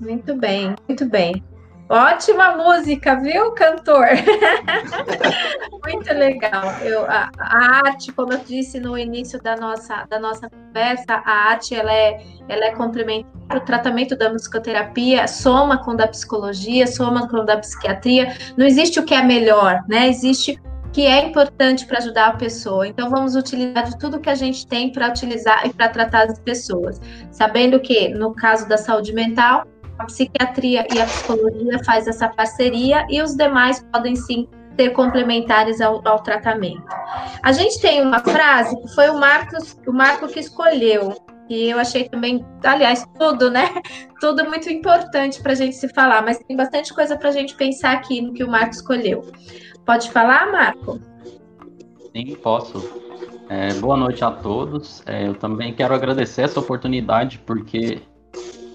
[0.00, 1.44] Muito bem, muito bem.
[1.90, 4.06] Ótima música, viu, cantor?
[5.84, 6.62] Muito legal.
[6.82, 11.48] Eu, a, a, arte, como eu disse no início da nossa, da nossa conversa, a
[11.50, 17.28] arte ela é, ela é complementar o tratamento da musicoterapia, soma com da psicologia, soma
[17.28, 18.36] com da psiquiatria.
[18.56, 20.06] Não existe o que é melhor, né?
[20.06, 22.86] Existe o que é importante para ajudar a pessoa.
[22.86, 26.38] Então, vamos utilizar de tudo que a gente tem para utilizar e para tratar as
[26.38, 27.00] pessoas.
[27.32, 29.66] Sabendo que, no caso da saúde mental,
[30.00, 35.80] a psiquiatria e a psicologia faz essa parceria e os demais podem sim ser complementares
[35.80, 36.84] ao, ao, tratamento.
[37.42, 41.14] A gente tem uma frase que foi o Marcos, o Marco que escolheu,
[41.50, 43.68] e eu achei também, aliás, tudo, né?
[44.20, 47.54] Tudo muito importante para a gente se falar, mas tem bastante coisa para a gente
[47.56, 49.30] pensar aqui no que o Marco escolheu.
[49.84, 51.00] Pode falar, Marco?
[52.14, 53.00] Sim, posso.
[53.48, 55.02] É, boa noite a todos.
[55.06, 58.00] É, eu também quero agradecer essa oportunidade, porque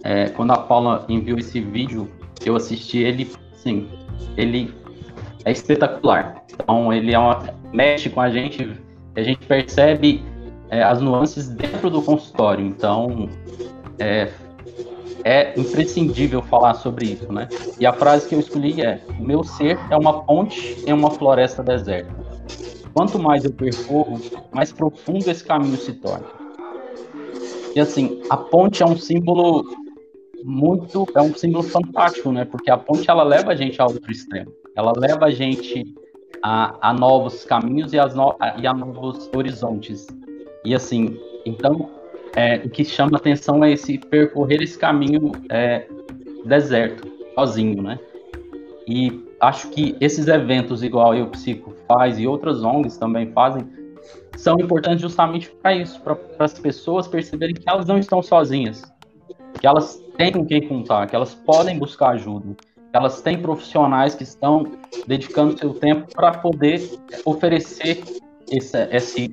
[0.06, 2.08] é, quando a Paula enviou esse vídeo,
[2.46, 3.90] eu assisti ele, sim,
[4.38, 4.72] ele
[5.44, 6.44] é espetacular.
[6.54, 8.72] Então ele é uma, mexe com a gente,
[9.16, 10.24] a gente percebe
[10.70, 12.64] é, as nuances dentro do consultório.
[12.64, 13.28] Então
[13.98, 14.30] é,
[15.24, 17.50] é imprescindível falar sobre isso, né?
[17.80, 21.64] E a frase que eu escolhi é: meu ser é uma ponte em uma floresta
[21.64, 22.14] deserta.
[22.94, 24.22] Quanto mais eu percorro,
[24.54, 26.28] mais profundo esse caminho se torna.
[27.76, 29.85] E assim, a ponte é um símbolo
[30.46, 32.46] muito é um símbolo fantástico, né?
[32.46, 34.54] Porque a ponte ela leva a gente ao outro extremo.
[34.76, 35.84] Ela leva a gente
[36.44, 40.06] a, a novos caminhos e, no, a, e a novos horizontes.
[40.64, 41.90] E assim, então
[42.36, 45.88] é, o que chama atenção é esse percorrer esse caminho é,
[46.46, 48.00] deserto, sozinho, né?
[48.88, 53.68] E acho que esses eventos, igual eu Psico faz e outras ONGs também fazem,
[54.38, 58.84] são importantes justamente para isso, para as pessoas perceberem que elas não estão sozinhas,
[59.60, 64.16] que elas têm com quem contar, que elas podem buscar ajuda, que elas têm profissionais
[64.16, 64.66] que estão
[65.08, 68.04] dedicando seu tempo para poder oferecer
[68.50, 69.32] esse, esse,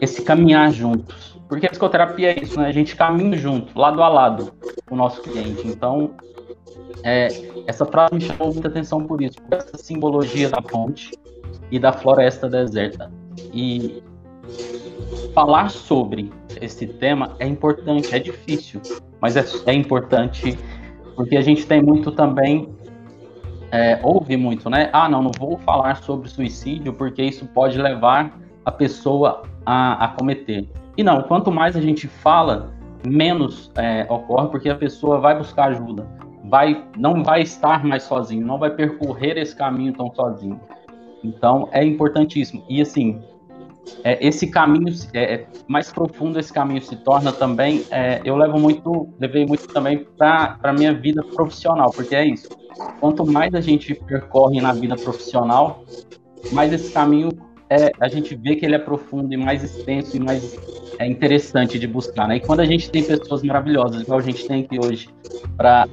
[0.00, 1.40] esse caminhar juntos.
[1.48, 2.68] Porque a psicoterapia é isso, né?
[2.68, 4.52] A gente caminha junto, lado a lado,
[4.86, 5.66] com o nosso cliente.
[5.66, 6.12] Então,
[7.02, 7.28] é,
[7.66, 11.10] essa frase me chamou muita atenção por isso, por essa simbologia da ponte
[11.70, 13.10] e da floresta deserta.
[13.52, 14.00] E
[15.34, 18.80] falar sobre esse tema é importante, é difícil,
[19.20, 20.58] mas é, é importante
[21.14, 22.68] porque a gente tem muito também,
[23.70, 24.88] é, ouve muito, né?
[24.92, 30.08] Ah, não, não vou falar sobre suicídio porque isso pode levar a pessoa a, a
[30.08, 30.68] cometer.
[30.96, 32.72] E não, quanto mais a gente fala,
[33.06, 36.06] menos é, ocorre porque a pessoa vai buscar ajuda,
[36.44, 40.60] vai, não vai estar mais sozinho, não vai percorrer esse caminho tão sozinho.
[41.22, 42.64] Então é importantíssimo.
[42.68, 43.22] E assim,
[44.04, 48.58] é, esse caminho é, é, mais profundo esse caminho se torna também é, eu levo
[48.58, 52.48] muito levei muito também para a minha vida profissional porque é isso
[53.00, 55.84] quanto mais a gente percorre na vida profissional
[56.52, 57.30] mais esse caminho
[57.68, 60.58] é, a gente vê que ele é profundo e mais extenso e mais
[60.98, 64.46] é interessante de buscar né e quando a gente tem pessoas maravilhosas igual a gente
[64.46, 65.08] tem aqui hoje
[65.56, 65.86] para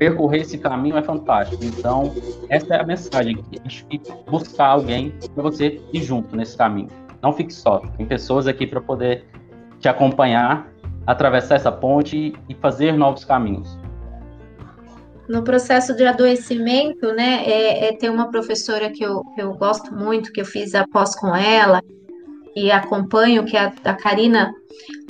[0.00, 1.62] percorrer esse caminho é fantástico.
[1.62, 2.14] Então,
[2.48, 3.36] essa é a mensagem.
[3.36, 6.88] Que buscar alguém para você ir junto nesse caminho.
[7.22, 7.78] Não fique só.
[7.96, 9.24] Tem pessoas aqui para poder
[9.78, 10.70] te acompanhar,
[11.06, 13.78] atravessar essa ponte e fazer novos caminhos.
[15.28, 20.32] No processo de adoecimento, né, é, é, tem uma professora que eu, eu gosto muito,
[20.32, 21.80] que eu fiz a pós com ela,
[22.54, 24.52] e acompanho, que é a, a Karina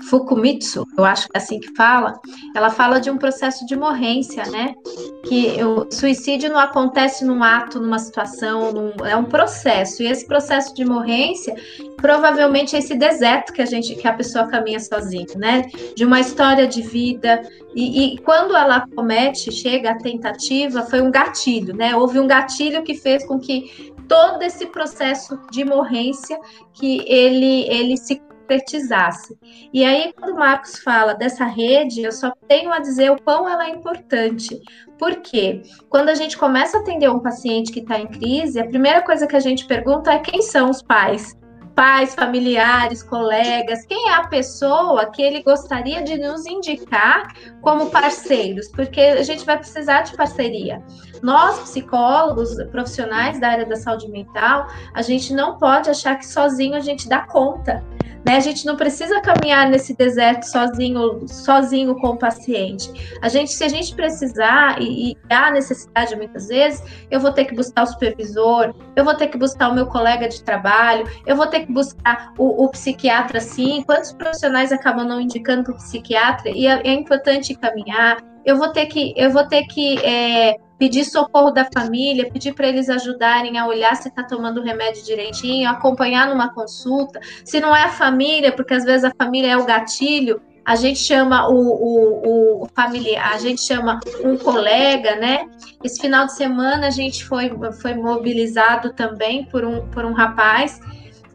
[0.08, 2.18] Fukumitsu, eu acho que é assim que fala,
[2.54, 4.74] ela fala de um processo de morrência, né?
[5.22, 10.02] que o suicídio não acontece num ato, numa situação, num, é um processo.
[10.02, 11.54] E esse processo de morrência,
[11.96, 15.70] provavelmente é esse deserto que a gente, que a pessoa caminha sozinha, né?
[15.94, 17.42] De uma história de vida.
[17.74, 21.94] E, e quando ela comete, chega à tentativa, foi um gatilho, né?
[21.94, 26.36] Houve um gatilho que fez com que todo esse processo de morrência
[26.72, 29.38] que ele ele se concretizasse.
[29.72, 33.48] E aí, quando o Marcos fala dessa rede, eu só tenho a dizer o quão
[33.48, 34.60] ela é importante.
[34.98, 39.00] Porque quando a gente começa a atender um paciente que está em crise, a primeira
[39.02, 41.38] coisa que a gente pergunta é quem são os pais
[41.74, 48.68] pais, familiares, colegas, quem é a pessoa que ele gostaria de nos indicar como parceiros,
[48.68, 50.82] porque a gente vai precisar de parceria.
[51.22, 56.74] Nós, psicólogos, profissionais da área da saúde mental, a gente não pode achar que sozinho
[56.74, 57.84] a gente dá conta.
[58.26, 58.36] Né?
[58.36, 62.90] A gente não precisa caminhar nesse deserto sozinho, sozinho com o paciente.
[63.22, 67.46] A gente, se a gente precisar e, e há necessidade muitas vezes, eu vou ter
[67.46, 71.36] que buscar o supervisor, eu vou ter que buscar o meu colega de trabalho, eu
[71.36, 73.82] vou ter que buscar o, o psiquiatra, sim.
[73.86, 76.50] Quantos profissionais acabam não indicando para o psiquiatra?
[76.50, 78.18] E é, é importante caminhar.
[78.44, 82.66] Eu vou ter que, eu vou ter que é, pedir socorro da família, pedir para
[82.66, 87.20] eles ajudarem a olhar se está tomando o remédio direitinho, acompanhar numa consulta.
[87.44, 90.98] Se não é a família, porque às vezes a família é o gatilho, a gente
[90.98, 95.50] chama o, o, o familiar, a gente chama um colega, né?
[95.84, 97.50] Esse final de semana a gente foi,
[97.82, 100.80] foi mobilizado também por um, por um rapaz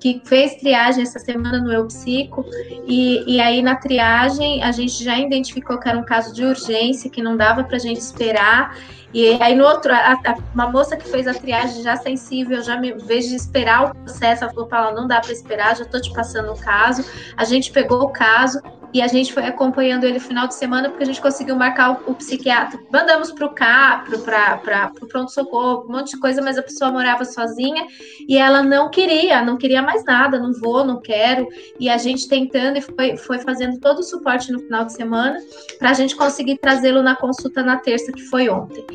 [0.05, 2.45] que fez triagem essa semana no Eu Psico,
[2.85, 7.09] e, e aí na triagem a gente já identificou que era um caso de urgência,
[7.09, 8.77] que não dava para a gente esperar,
[9.11, 12.79] e aí no outro, a, a, uma moça que fez a triagem já sensível, já
[12.79, 16.13] me vez de esperar o processo, ela falou não dá para esperar, já estou te
[16.13, 17.03] passando o caso.
[17.35, 18.61] A gente pegou o caso
[18.95, 21.91] e a gente foi acompanhando ele no final de semana porque a gente conseguiu marcar
[21.91, 22.79] o, o psiquiatra.
[22.89, 27.25] Mandamos para o CAPRO, para o pronto-socorro, um monte de coisa, mas a pessoa morava
[27.25, 27.85] sozinha
[28.25, 31.45] e ela não queria, não queria mais nada, não vou, não quero.
[31.77, 35.41] E a gente tentando e foi, foi fazendo todo o suporte no final de semana
[35.77, 38.85] para a gente conseguir trazê-lo na consulta na terça, que foi ontem.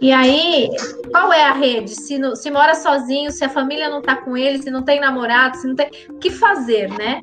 [0.00, 0.70] E aí,
[1.10, 1.90] qual é a rede?
[1.90, 4.98] Se, no, se mora sozinho, se a família não tá com ele, se não tem
[4.98, 5.90] namorado, se não tem.
[6.08, 7.20] O que fazer, né?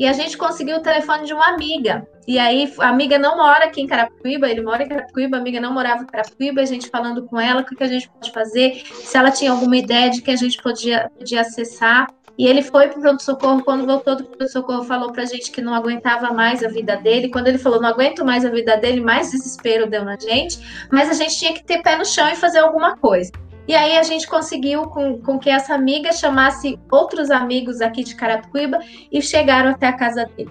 [0.00, 2.08] E a gente conseguiu o telefone de uma amiga.
[2.26, 5.60] E aí, a amiga não mora aqui em Carapicuíba, ele mora em Carapicuíba, a amiga
[5.60, 8.32] não morava em Carapicuíba, a gente falando com ela o que, que a gente pode
[8.32, 12.06] fazer, se ela tinha alguma ideia de que a gente podia, podia acessar.
[12.38, 13.62] E ele foi para o pronto-socorro.
[13.62, 17.28] Quando voltou do pronto-socorro, falou para a gente que não aguentava mais a vida dele.
[17.28, 20.88] Quando ele falou, não aguento mais a vida dele, mais desespero deu na gente.
[20.90, 23.30] Mas a gente tinha que ter pé no chão e fazer alguma coisa.
[23.68, 28.14] E aí a gente conseguiu com, com que essa amiga chamasse outros amigos aqui de
[28.14, 28.78] Carapicuíba
[29.12, 30.50] e chegaram até a casa dele.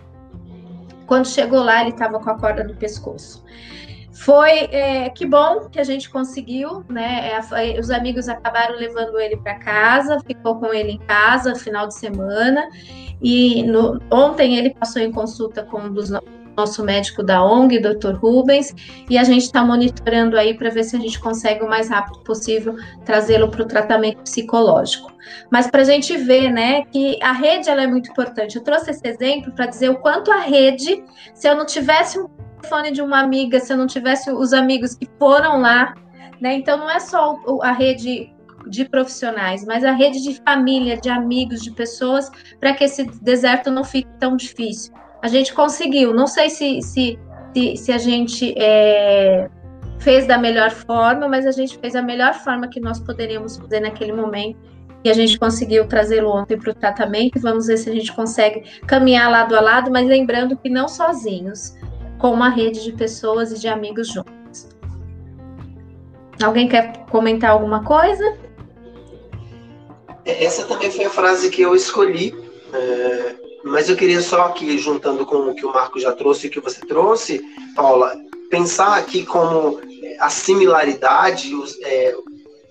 [1.05, 3.43] Quando chegou lá, ele estava com a corda no pescoço.
[4.13, 7.31] Foi é, que bom que a gente conseguiu, né?
[7.31, 11.95] É, os amigos acabaram levando ele para casa, ficou com ele em casa final de
[11.95, 12.67] semana.
[13.21, 16.11] E no, ontem ele passou em consulta com um dos
[16.59, 18.15] nosso médico da ONG, Dr.
[18.15, 18.75] Rubens,
[19.09, 22.19] e a gente está monitorando aí para ver se a gente consegue o mais rápido
[22.19, 25.11] possível trazê-lo para o tratamento psicológico.
[25.49, 28.55] Mas para a gente ver, né, que a rede ela é muito importante.
[28.55, 32.27] Eu trouxe esse exemplo para dizer o quanto a rede, se eu não tivesse um
[32.27, 35.93] telefone de uma amiga, se eu não tivesse os amigos que foram lá,
[36.41, 36.53] né?
[36.53, 38.33] Então não é só a rede
[38.67, 43.71] de profissionais, mas a rede de família, de amigos, de pessoas, para que esse deserto
[43.71, 44.93] não fique tão difícil.
[45.21, 47.19] A gente conseguiu, não sei se, se,
[47.53, 49.49] se, se a gente é,
[49.99, 53.81] fez da melhor forma, mas a gente fez a melhor forma que nós poderíamos fazer
[53.81, 54.57] naquele momento.
[55.03, 57.39] E a gente conseguiu trazê-lo ontem para o tratamento.
[57.39, 61.73] Vamos ver se a gente consegue caminhar lado a lado, mas lembrando que não sozinhos
[62.17, 64.69] com uma rede de pessoas e de amigos juntos.
[66.43, 68.37] Alguém quer comentar alguma coisa?
[70.25, 72.35] Essa também foi a frase que eu escolhi,
[72.73, 73.35] é,
[73.69, 76.51] mas eu queria só aqui, juntando com o que o Marco já trouxe e o
[76.51, 77.41] que você trouxe,
[77.75, 78.15] Paula,
[78.49, 79.79] pensar aqui como
[80.19, 81.51] a similaridade,
[81.83, 82.15] é,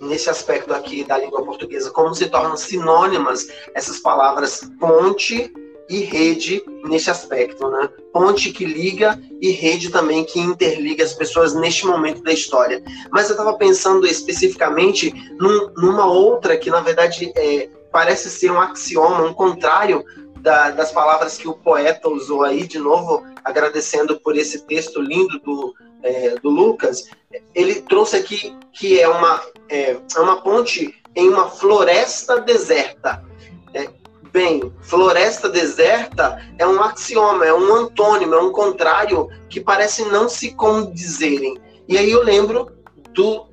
[0.01, 5.53] nesse aspecto aqui da língua portuguesa, como se tornam sinônimas essas palavras ponte
[5.89, 7.89] e rede nesse aspecto, né?
[8.13, 12.83] Ponte que liga e rede também que interliga as pessoas neste momento da história.
[13.11, 18.61] Mas eu estava pensando especificamente num, numa outra que, na verdade, é, parece ser um
[18.61, 20.05] axioma, um contrário
[20.41, 25.39] da, das palavras que o poeta usou aí, de novo, agradecendo por esse texto lindo
[25.41, 27.09] do, é, do Lucas.
[27.55, 33.25] Ele trouxe aqui que é uma, é, é uma ponte em uma floresta deserta.
[33.75, 33.89] É,
[34.31, 40.29] Bem, floresta deserta é um axioma, é um antônimo, é um contrário que parece não
[40.29, 41.57] se condizerem.
[41.89, 42.71] E aí eu lembro
[43.15, 43.49] do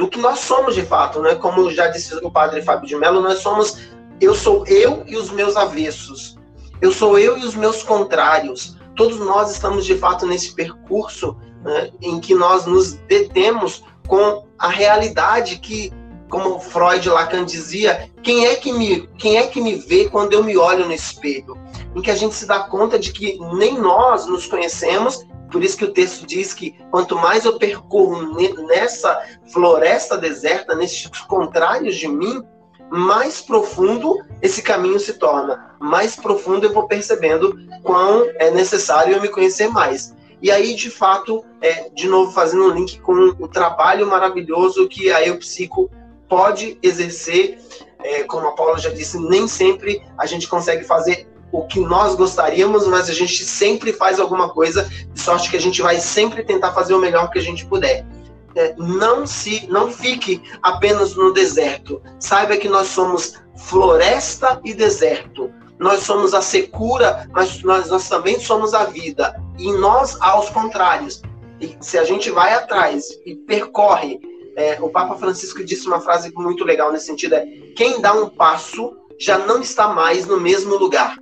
[0.00, 1.34] do que nós somos de fato, né?
[1.34, 3.76] Como já disse o padre Fábio de Mello, nós somos
[4.20, 6.38] eu sou eu e os meus avessos.
[6.80, 8.76] Eu sou eu e os meus contrários.
[8.96, 14.68] Todos nós estamos de fato nesse percurso né, em que nós nos detemos com a
[14.68, 15.92] realidade que,
[16.28, 20.42] como Freud Lacan dizia, quem é que me quem é que me vê quando eu
[20.42, 21.56] me olho no espelho?
[21.94, 25.76] Em que a gente se dá conta de que nem nós nos conhecemos por isso
[25.76, 28.34] que o texto diz que quanto mais eu percorro
[28.68, 29.20] nessa
[29.52, 32.42] floresta deserta, nesses contrários de mim,
[32.90, 35.74] mais profundo esse caminho se torna.
[35.78, 40.14] Mais profundo eu vou percebendo quão é necessário eu me conhecer mais.
[40.42, 45.12] E aí, de fato, é, de novo fazendo um link com o trabalho maravilhoso que
[45.12, 45.90] a Eu Psico
[46.28, 47.58] pode exercer,
[48.02, 52.14] é, como a Paula já disse, nem sempre a gente consegue fazer o que nós
[52.14, 56.44] gostaríamos, mas a gente sempre faz alguma coisa, de sorte que a gente vai sempre
[56.44, 58.06] tentar fazer o melhor que a gente puder.
[58.54, 62.02] É, não se, não fique apenas no deserto.
[62.18, 65.50] Saiba que nós somos floresta e deserto.
[65.78, 69.40] Nós somos a secura, mas nós, nós também somos a vida.
[69.58, 71.22] E nós, aos contrários.
[71.60, 74.18] E se a gente vai atrás e percorre,
[74.56, 77.46] é, o Papa Francisco disse uma frase muito legal nesse sentido: é
[77.76, 81.16] quem dá um passo já não está mais no mesmo lugar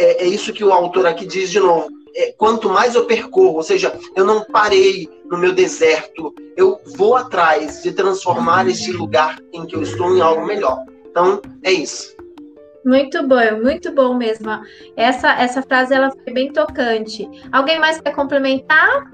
[0.00, 1.88] é, é isso que o autor aqui diz de novo.
[2.14, 7.16] É, quanto mais eu percorro, ou seja, eu não parei no meu deserto, eu vou
[7.16, 10.78] atrás de transformar esse lugar em que eu estou em algo melhor.
[11.08, 12.16] Então, é isso.
[12.84, 14.50] Muito bom, muito bom mesmo.
[14.96, 17.28] Essa, essa frase ela foi bem tocante.
[17.52, 19.10] Alguém mais quer complementar?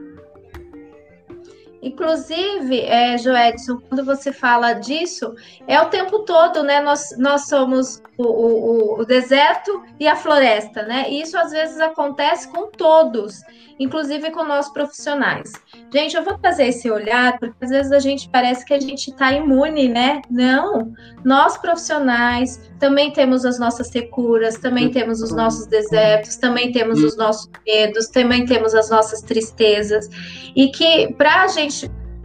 [1.87, 5.32] Inclusive, é, Joedson, quando você fala disso,
[5.68, 6.80] é o tempo todo, né?
[6.80, 11.07] Nós, nós somos o, o, o deserto e a floresta, né?
[11.09, 13.41] E isso às vezes acontece com todos,
[13.78, 15.53] inclusive com nós profissionais.
[15.93, 19.11] Gente, eu vou trazer esse olhar, porque às vezes a gente parece que a gente
[19.11, 20.22] está imune, né?
[20.28, 20.93] Não,
[21.24, 27.16] nós profissionais também temos as nossas securas, também temos os nossos desertos, também temos os
[27.16, 30.09] nossos medos, também temos as nossas tristezas,
[30.55, 31.76] e que para a gente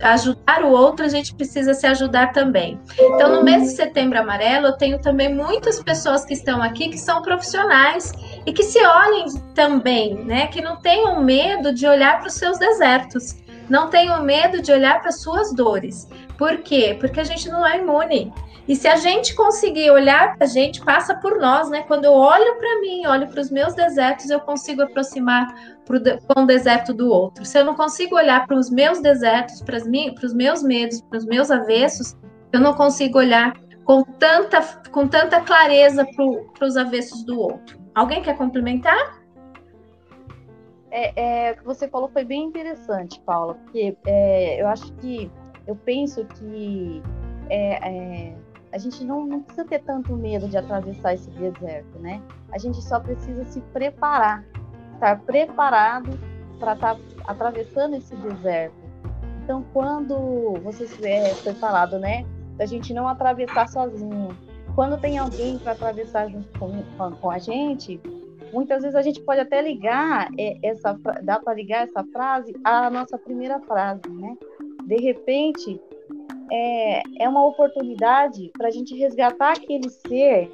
[0.02, 2.80] ajudar o outro, a gente precisa se ajudar também.
[3.00, 6.98] Então, no mês de setembro amarelo, eu tenho também muitas pessoas que estão aqui que
[6.98, 8.12] são profissionais
[8.46, 10.48] e que se olhem também, né?
[10.48, 13.36] Que não tenham medo de olhar para os seus desertos,
[13.70, 16.08] não tenham medo de olhar para suas dores.
[16.38, 16.98] Por quê?
[17.00, 18.34] Porque a gente não é imune.
[18.72, 21.84] E se a gente conseguir olhar para a gente, passa por nós, né?
[21.90, 25.54] Quando eu olho para mim, olho para os meus desertos, eu consigo aproximar
[26.38, 27.44] um deserto do outro.
[27.44, 31.26] Se eu não consigo olhar para os meus desertos, para os meus medos, para os
[31.26, 32.16] meus avessos,
[32.54, 36.08] eu não consigo olhar com tanta, com tanta clareza
[36.56, 37.78] para os avessos do outro.
[37.94, 39.22] Alguém quer complementar?
[40.90, 45.30] É, é, o que você falou foi bem interessante, Paula, porque é, eu acho que
[45.68, 47.04] eu penso que
[47.50, 47.90] é,
[48.30, 48.36] é
[48.72, 52.22] a gente não, não, precisa ter tanto medo de atravessar esse deserto, né?
[52.52, 54.46] A gente só precisa se preparar,
[54.94, 56.18] estar preparado
[56.60, 58.76] para estar tá atravessando esse deserto.
[59.44, 62.26] Então, quando você é, foi falado, né,
[62.58, 64.30] da gente não atravessar sozinho,
[64.76, 68.00] quando tem alguém para atravessar junto com, com, a gente,
[68.54, 70.94] muitas vezes a gente pode até ligar é, essa,
[71.24, 74.38] dá para ligar essa frase à nossa primeira frase, né?
[74.86, 75.82] De repente,
[76.52, 80.52] é, é uma oportunidade para a gente resgatar aquele ser,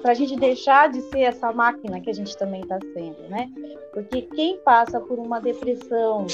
[0.00, 3.50] para a gente deixar de ser essa máquina que a gente também está sendo, né?
[3.92, 6.26] Porque quem passa por uma depressão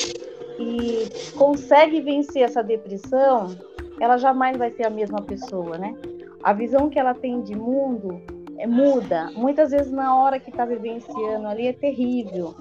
[0.58, 3.56] e consegue vencer essa depressão,
[3.98, 5.96] ela jamais vai ser a mesma pessoa, né?
[6.42, 8.20] A visão que ela tem de mundo
[8.58, 9.30] é muda.
[9.34, 12.54] Muitas vezes na hora que está vivenciando ali é terrível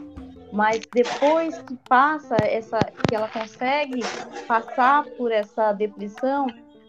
[0.51, 4.01] mas depois que passa essa, que ela consegue
[4.47, 6.47] passar por essa depressão,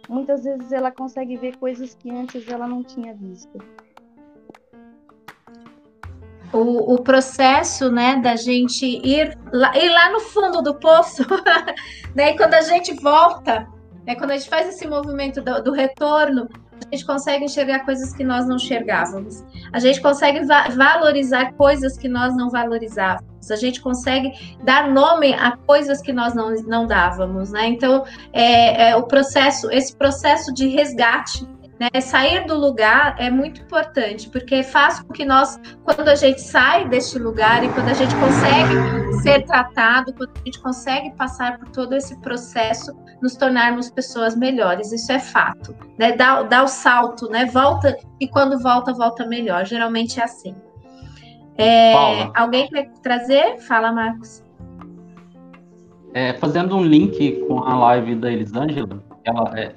[0.08, 3.58] muitas vezes ela consegue ver coisas que antes ela não tinha visto.
[6.52, 11.22] O, o processo, né, da gente ir lá, ir lá no fundo do poço,
[12.16, 13.68] e quando a gente volta,
[14.04, 16.48] né, quando a gente faz esse movimento do, do retorno,
[16.90, 19.44] a gente consegue enxergar coisas que nós não enxergávamos.
[19.72, 23.29] A gente consegue va valorizar coisas que nós não valorizávamos.
[23.48, 27.68] A gente consegue dar nome a coisas que nós não, não dávamos, né?
[27.68, 31.46] Então, é, é o processo, esse processo de resgate
[31.80, 31.98] né?
[32.02, 36.86] Sair do lugar é muito importante, porque faz com que nós, quando a gente sai
[36.86, 41.70] deste lugar e quando a gente consegue ser tratado, quando a gente consegue passar por
[41.70, 44.92] todo esse processo, nos tornarmos pessoas melhores.
[44.92, 45.74] Isso é fato.
[45.98, 46.12] Né?
[46.12, 47.46] Dá, dá o salto, né?
[47.46, 49.64] Volta e quando volta, volta melhor.
[49.64, 50.54] Geralmente é assim.
[51.62, 53.58] É, alguém quer trazer?
[53.60, 54.42] Fala, Marcos.
[56.12, 59.74] É, fazendo um link com a live da Elisângela, ela, é,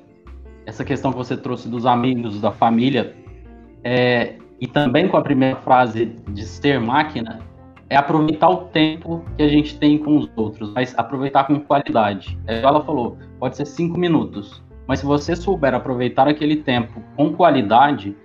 [0.65, 3.15] essa questão que você trouxe dos amigos, da família,
[3.83, 7.39] é, e também com a primeira frase de ser máquina,
[7.89, 12.39] é aproveitar o tempo que a gente tem com os outros, mas aproveitar com qualidade.
[12.47, 17.33] É, ela falou, pode ser cinco minutos, mas se você souber aproveitar aquele tempo com
[17.33, 18.15] qualidade,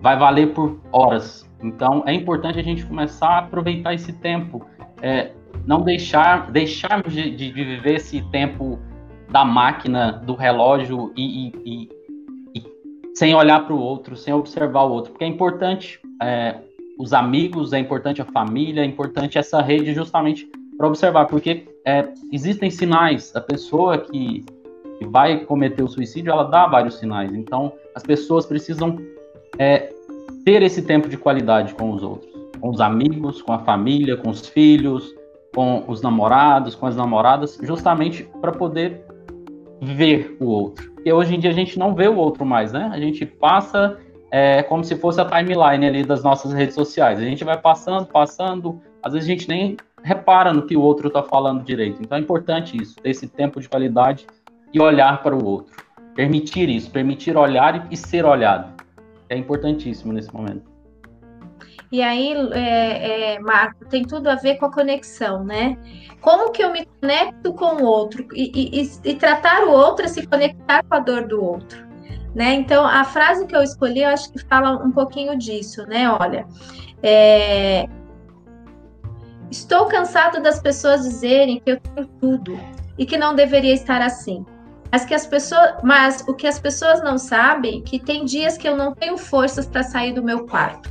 [0.00, 1.49] vai valer por horas.
[1.62, 4.64] Então é importante a gente começar a aproveitar esse tempo,
[5.02, 5.32] é,
[5.66, 8.78] não deixar deixarmos de, de, viver esse tempo
[9.30, 11.88] da máquina, do relógio e, e, e,
[12.54, 12.64] e
[13.14, 16.56] sem olhar para o outro, sem observar o outro, porque é importante é,
[16.98, 22.08] os amigos, é importante a família, é importante essa rede justamente para observar, porque é,
[22.32, 23.34] existem sinais.
[23.34, 24.44] A pessoa que,
[25.08, 27.32] vai cometer o suicídio, ela dá vários sinais.
[27.32, 28.98] Então, as pessoas precisam
[29.58, 29.92] é,
[30.44, 34.30] ter esse tempo de qualidade com os outros, com os amigos, com a família, com
[34.30, 35.14] os filhos,
[35.54, 39.04] com os namorados, com as namoradas, justamente para poder
[39.80, 40.90] ver o outro.
[40.92, 42.90] Porque hoje em dia a gente não vê o outro mais, né?
[42.92, 43.98] A gente passa
[44.30, 47.18] é, como se fosse a timeline ali das nossas redes sociais.
[47.18, 51.08] A gente vai passando, passando, às vezes a gente nem repara no que o outro
[51.08, 52.00] está falando direito.
[52.00, 54.26] Então é importante isso, ter esse tempo de qualidade
[54.72, 55.74] e olhar para o outro.
[56.14, 58.79] Permitir isso, permitir olhar e ser olhado.
[59.30, 60.68] É importantíssimo nesse momento.
[61.92, 65.76] E aí, é, é, Marco, tem tudo a ver com a conexão, né?
[66.20, 70.08] Como que eu me conecto com o outro e, e, e tratar o outro é
[70.08, 71.84] se conectar com a dor do outro,
[72.34, 72.54] né?
[72.54, 76.08] Então, a frase que eu escolhi, eu acho que fala um pouquinho disso, né?
[76.08, 76.46] Olha,
[77.02, 77.88] é,
[79.50, 82.58] estou cansado das pessoas dizerem que eu tenho tudo
[82.96, 84.44] e que não deveria estar assim.
[84.90, 88.68] Mas, que as pessoas, mas o que as pessoas não sabem que tem dias que
[88.68, 90.90] eu não tenho forças para sair do meu quarto.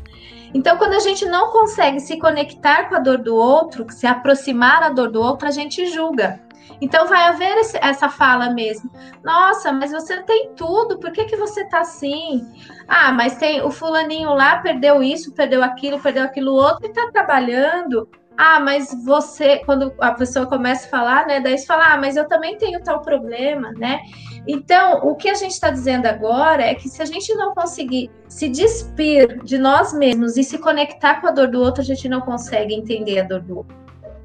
[0.54, 4.80] Então, quando a gente não consegue se conectar com a dor do outro, se aproximar
[4.80, 6.39] da dor do outro, a gente julga.
[6.82, 8.89] Então vai haver esse, essa fala mesmo.
[9.24, 12.45] Nossa, mas você tem tudo, por que, que você tá assim?
[12.88, 17.10] Ah, mas tem o fulaninho lá perdeu isso, perdeu aquilo, perdeu aquilo outro e tá
[17.12, 18.08] trabalhando.
[18.42, 21.42] Ah, mas você, quando a pessoa começa a falar, né?
[21.42, 24.00] Daí você fala, ah, mas eu também tenho tal problema, né?
[24.48, 28.10] Então, o que a gente está dizendo agora é que se a gente não conseguir
[28.30, 32.08] se despir de nós mesmos e se conectar com a dor do outro, a gente
[32.08, 33.76] não consegue entender a dor do outro.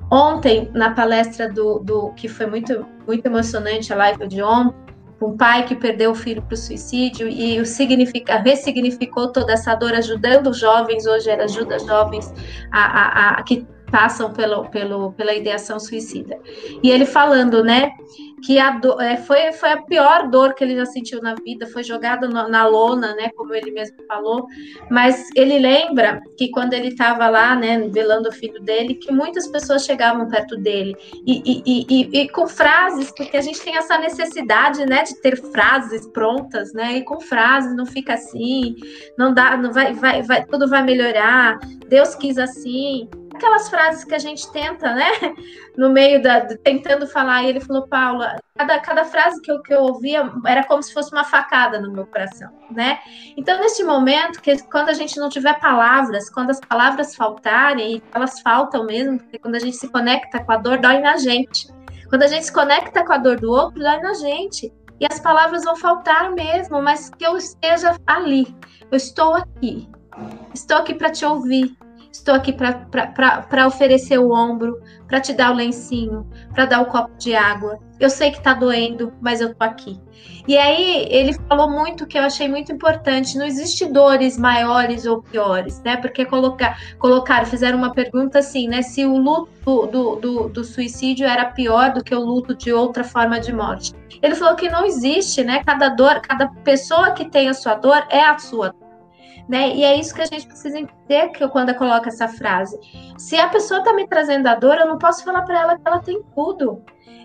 [0.09, 4.77] Ontem, na palestra do, do que foi muito, muito emocionante, a live de ontem,
[5.21, 9.75] um pai que perdeu o filho para o suicídio e o significa, ressignificou toda essa
[9.75, 12.33] dor, ajudando jovens, hoje ela ajuda jovens
[12.71, 16.36] a, a, a, que passam pelo, pelo, pela ideação suicida.
[16.82, 17.92] E ele falando, né,
[18.45, 21.64] que a do, é, foi, foi a pior dor que ele já sentiu na vida,
[21.68, 24.49] foi jogado no, na lona, né, como ele mesmo falou,
[24.90, 29.47] mas ele lembra que quando ele estava lá, né, velando o filho dele, que muitas
[29.47, 33.97] pessoas chegavam perto dele, e, e, e, e, com frases, porque a gente tem essa
[33.97, 38.74] necessidade, né, de ter frases prontas, né, e com frases não fica assim,
[39.16, 44.14] não dá, não vai, vai, vai tudo vai melhorar, Deus quis assim, aquelas frases que
[44.14, 45.07] a gente tenta, né?
[45.76, 46.41] No meio da.
[46.59, 50.64] tentando falar, e ele falou, Paula, cada, cada frase que eu, que eu ouvia era
[50.64, 53.01] como se fosse uma facada no meu coração, né?
[53.37, 58.03] Então, neste momento, que quando a gente não tiver palavras, quando as palavras faltarem, e
[58.14, 61.66] elas faltam mesmo, porque quando a gente se conecta com a dor, dói na gente.
[62.09, 64.72] Quando a gente se conecta com a dor do outro, dói na gente.
[65.01, 68.57] E as palavras vão faltar mesmo, mas que eu esteja ali.
[68.91, 69.89] Eu estou aqui.
[70.55, 71.76] Estou aqui para te ouvir.
[72.15, 77.11] Estou aqui para oferecer o ombro, para te dar o lencinho, para dar o copo
[77.19, 77.77] de água.
[77.99, 80.01] Eu sei que está doendo, mas eu estou aqui.
[80.47, 83.37] E aí ele falou muito que eu achei muito importante.
[83.37, 85.97] Não existe dores maiores ou piores, né?
[85.97, 88.81] Porque colocar, colocaram, fizeram uma pergunta assim, né?
[88.81, 93.03] Se o luto do, do, do suicídio era pior do que o luto de outra
[93.03, 93.93] forma de morte.
[94.23, 95.65] Ele falou que não existe, né?
[95.65, 98.73] Cada dor, cada pessoa que tem a sua dor é a sua
[99.49, 99.74] né?
[99.74, 102.78] E é isso que a gente precisa entender que eu, quando eu coloco essa frase.
[103.18, 105.82] Se a pessoa está me trazendo a dor, eu não posso falar para ela que
[105.84, 106.82] ela tem tudo.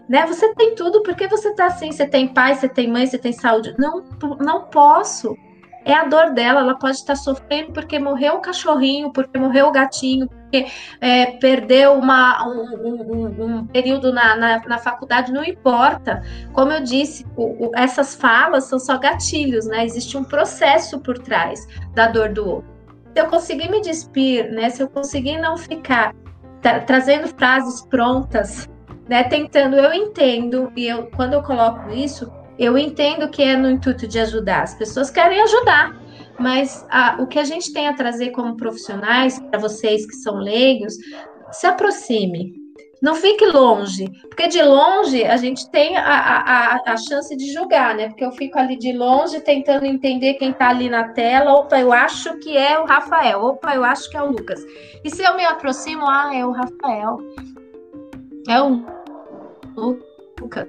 [0.08, 0.26] Né?
[0.26, 1.92] Você tem tudo, porque você está assim?
[1.92, 3.76] Você tem pai, você tem mãe, você tem saúde.
[3.78, 4.04] Não,
[4.40, 5.36] não posso
[5.86, 6.62] é a dor dela.
[6.62, 10.68] Ela pode estar sofrendo porque morreu o cachorrinho, porque morreu o gatinho, porque
[11.00, 16.24] é, perdeu uma, um, um, um período na, na, na, faculdade, não importa.
[16.54, 19.86] Como eu disse, o, o, essas falas são só gatilhos, né?
[19.86, 22.80] Existe um processo por trás da dor do outro.
[23.14, 24.70] Se eu conseguir me despir, né?
[24.70, 26.14] Se eu conseguir não ficar
[26.62, 28.70] tra trazendo frases prontas,
[29.08, 29.24] né?
[29.24, 34.06] Tentando, eu entendo, e eu, quando eu coloco isso, eu entendo que é no intuito
[34.06, 34.64] de ajudar.
[34.64, 35.98] As pessoas querem ajudar,
[36.38, 40.36] mas a, o que a gente tem a trazer como profissionais para vocês que são
[40.36, 40.94] leigos,
[41.52, 42.54] se aproxime.
[43.02, 47.96] Não fique longe, porque de longe a gente tem a, a, a chance de julgar,
[47.96, 48.10] né?
[48.10, 51.54] Porque eu fico ali de longe tentando entender quem está ali na tela.
[51.54, 53.42] Opa, eu acho que é o Rafael.
[53.42, 54.60] Opa, eu acho que é o Lucas.
[55.02, 57.20] E se eu me aproximo, ah, é o Rafael.
[58.50, 58.84] É o
[60.38, 60.68] Lucas.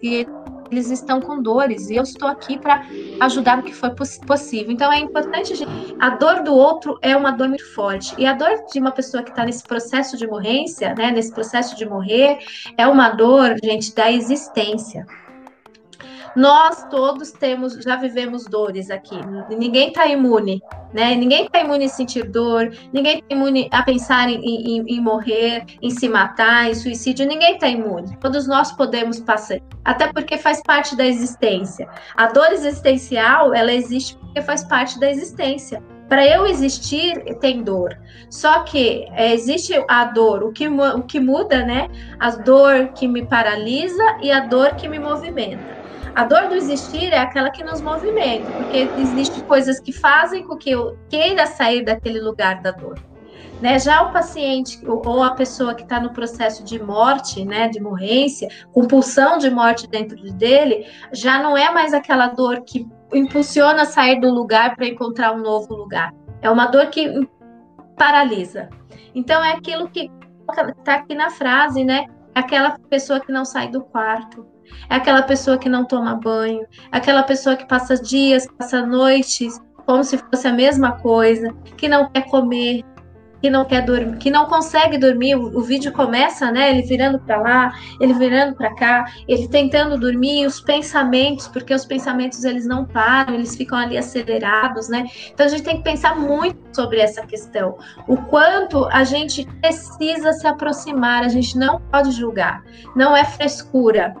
[0.00, 0.28] E
[0.70, 2.84] eles estão com dores e eu estou aqui para
[3.20, 3.94] ajudar no que for
[4.26, 4.72] possível.
[4.72, 5.66] Então é importante
[5.98, 9.22] a dor do outro é uma dor muito forte e a dor de uma pessoa
[9.22, 12.38] que está nesse processo de morrência, né, nesse processo de morrer,
[12.76, 15.06] é uma dor, gente, da existência.
[16.36, 19.16] Nós todos temos, já vivemos dores aqui.
[19.50, 20.62] Ninguém está imune,
[20.92, 21.14] né?
[21.14, 25.64] Ninguém está imune a sentir dor, ninguém está imune a pensar em, em, em, morrer,
[25.82, 27.26] em se matar, em suicídio.
[27.26, 28.16] Ninguém está imune.
[28.20, 31.88] Todos nós podemos passar, até porque faz parte da existência.
[32.16, 35.82] A dor existencial, ela existe porque faz parte da existência.
[36.08, 37.98] Para eu existir, tem dor.
[38.30, 41.88] Só que é, existe a dor, o que, o que muda, né?
[42.18, 45.77] A dor que me paralisa e a dor que me movimenta.
[46.18, 50.56] A dor do existir é aquela que nos movimenta, porque existem coisas que fazem com
[50.56, 52.98] que eu queira sair daquele lugar da dor.
[53.62, 53.78] Né?
[53.78, 58.48] Já o paciente ou a pessoa que está no processo de morte, né, de morrência,
[58.72, 64.20] com pulsão de morte dentro dele, já não é mais aquela dor que impulsiona sair
[64.20, 66.12] do lugar para encontrar um novo lugar.
[66.42, 67.28] É uma dor que
[67.96, 68.68] paralisa.
[69.14, 70.10] Então é aquilo que
[70.80, 72.06] está aqui na frase, né?
[72.34, 74.44] Aquela pessoa que não sai do quarto,
[74.90, 76.62] é aquela pessoa que não toma banho,
[76.92, 81.88] é aquela pessoa que passa dias, passa noites como se fosse a mesma coisa, que
[81.88, 82.84] não quer comer,
[83.40, 85.34] que não quer dormir, que não consegue dormir.
[85.36, 86.70] O, o vídeo começa, né?
[86.70, 91.84] Ele virando para lá, ele virando para cá, ele tentando dormir, os pensamentos, porque os
[91.84, 95.06] pensamentos eles não param, eles ficam ali acelerados, né?
[95.32, 97.78] Então a gente tem que pensar muito sobre essa questão.
[98.06, 102.62] O quanto a gente precisa se aproximar, a gente não pode julgar.
[102.94, 104.14] Não é frescura.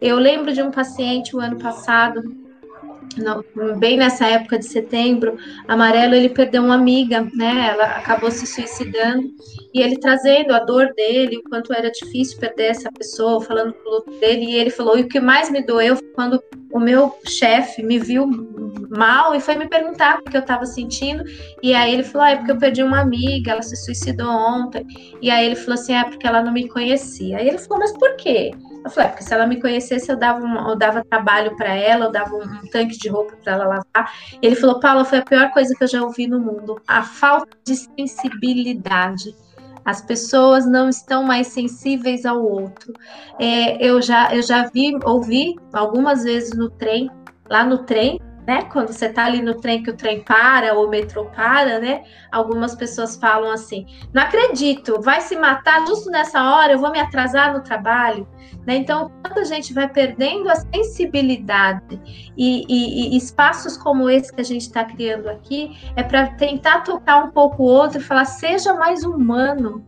[0.00, 2.22] Eu lembro de um paciente o ano passado,
[3.78, 7.70] bem nessa época de setembro, amarelo, ele perdeu uma amiga, né?
[7.70, 9.28] Ela acabou se suicidando
[9.74, 13.90] e ele trazendo a dor dele, o quanto era difícil perder essa pessoa, falando do
[13.90, 17.14] luto dele, e ele falou: e o que mais me doeu foi quando o meu
[17.26, 18.26] chefe me viu
[18.90, 21.24] mal e foi me perguntar o que eu estava sentindo,
[21.62, 24.86] e aí ele falou: ah, é porque eu perdi uma amiga, ela se suicidou ontem,
[25.20, 27.38] e aí ele falou assim: é porque ela não me conhecia.
[27.38, 28.52] Aí ele falou: mas por quê?
[28.88, 31.74] Eu falei, é, porque se ela me conhecesse, eu dava, um, eu dava trabalho para
[31.74, 34.12] ela, eu dava um, um tanque de roupa para ela lavar.
[34.40, 36.80] Ele falou, Paula, foi a pior coisa que eu já ouvi no mundo.
[36.88, 39.34] A falta de sensibilidade.
[39.84, 42.92] As pessoas não estão mais sensíveis ao outro.
[43.38, 47.10] É, eu, já, eu já vi, ouvi algumas vezes no trem,
[47.48, 48.18] lá no trem,
[48.48, 48.62] né?
[48.62, 52.02] Quando você está ali no trem que o trem para ou o metrô para, né?
[52.32, 56.98] Algumas pessoas falam assim: não acredito, vai se matar justo nessa hora, eu vou me
[56.98, 58.26] atrasar no trabalho.
[58.66, 58.76] Né?
[58.76, 62.00] Então, quando a gente vai perdendo a sensibilidade
[62.36, 66.80] e, e, e espaços como esse que a gente está criando aqui, é para tentar
[66.80, 69.84] tocar um pouco o outro e falar: seja mais humano,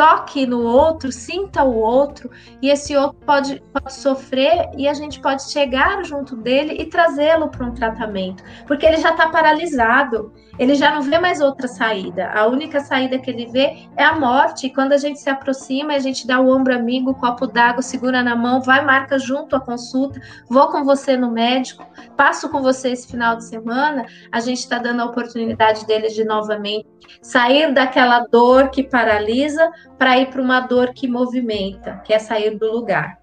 [0.00, 2.30] toque no outro, sinta o outro,
[2.62, 7.50] e esse outro pode, pode sofrer e a gente pode chegar junto dele e trazê-lo
[7.50, 12.30] para um tratamento, porque ele já está paralisado, ele já não vê mais outra saída.
[12.34, 14.66] A única saída que ele vê é a morte.
[14.66, 17.80] E quando a gente se aproxima, a gente dá o ombro amigo, o copo d'água,
[17.80, 20.20] segura na mão, vai, marca junto a consulta,
[20.50, 24.76] vou com você no médico, passo com você esse final de semana, a gente está
[24.76, 26.86] dando a oportunidade dele de novamente
[27.22, 32.58] sair daquela dor que paralisa para ir para uma dor que movimenta, que é sair
[32.58, 33.18] do lugar.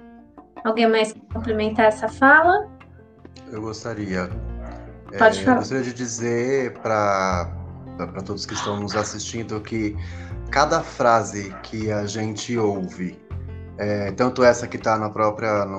[0.64, 2.68] Alguém mais quer complementar essa fala?
[3.52, 4.30] Eu gostaria.
[5.18, 5.58] Pode é, falar.
[5.58, 7.50] Eu gostaria de dizer para
[8.26, 9.96] todos que estão nos assistindo que
[10.52, 13.18] cada frase que a gente ouve,
[13.78, 15.12] é, tanto essa que está no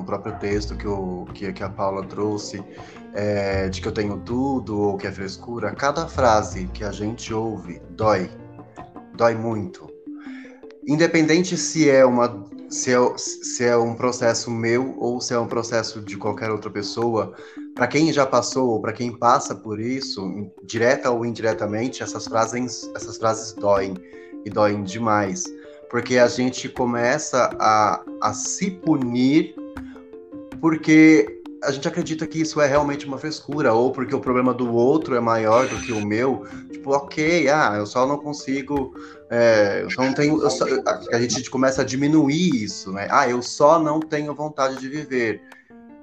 [0.04, 2.64] próprio texto que, o, que, que a Paula trouxe,
[3.14, 7.32] é, de que eu tenho tudo ou que é frescura, cada frase que a gente
[7.32, 8.30] ouve dói,
[9.14, 9.97] dói muito.
[10.88, 15.46] Independente se é uma se é, se é um processo meu ou se é um
[15.46, 17.34] processo de qualquer outra pessoa,
[17.74, 22.90] para quem já passou ou para quem passa por isso, direta ou indiretamente, essas frases,
[22.94, 23.94] essas frases doem
[24.44, 25.44] e doem demais,
[25.90, 29.54] porque a gente começa a, a se punir
[30.60, 34.72] porque a gente acredita que isso é realmente uma frescura, ou porque o problema do
[34.74, 36.46] outro é maior do que o meu.
[36.70, 38.94] Tipo, ok, ah, eu só não consigo.
[39.30, 40.38] É, eu só não tenho.
[40.50, 40.64] Só,
[41.12, 43.08] a gente começa a diminuir isso, né?
[43.10, 45.42] Ah, eu só não tenho vontade de viver.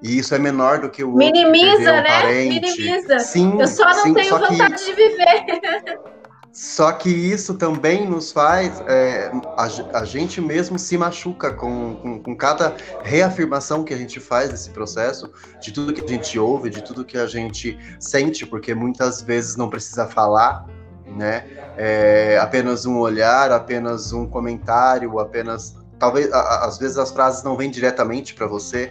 [0.02, 2.02] E isso é menor do que o Minimiza, outro, né?
[2.02, 2.82] Parente.
[2.82, 3.18] Minimiza.
[3.18, 4.84] Sim, eu só não sim, tenho só vontade que...
[4.84, 6.00] de viver.
[6.56, 12.22] Só que isso também nos faz, é, a, a, gente mesmo se machuca com, com,
[12.22, 15.30] com, cada reafirmação que a gente faz desse processo,
[15.60, 19.54] de tudo que a gente ouve, de tudo que a gente sente, porque muitas vezes
[19.54, 20.64] não precisa falar,
[21.06, 21.44] né?
[21.76, 25.76] É, apenas um olhar, apenas um comentário, apenas.
[25.98, 28.90] Talvez, a, às vezes as frases não vêm diretamente para você,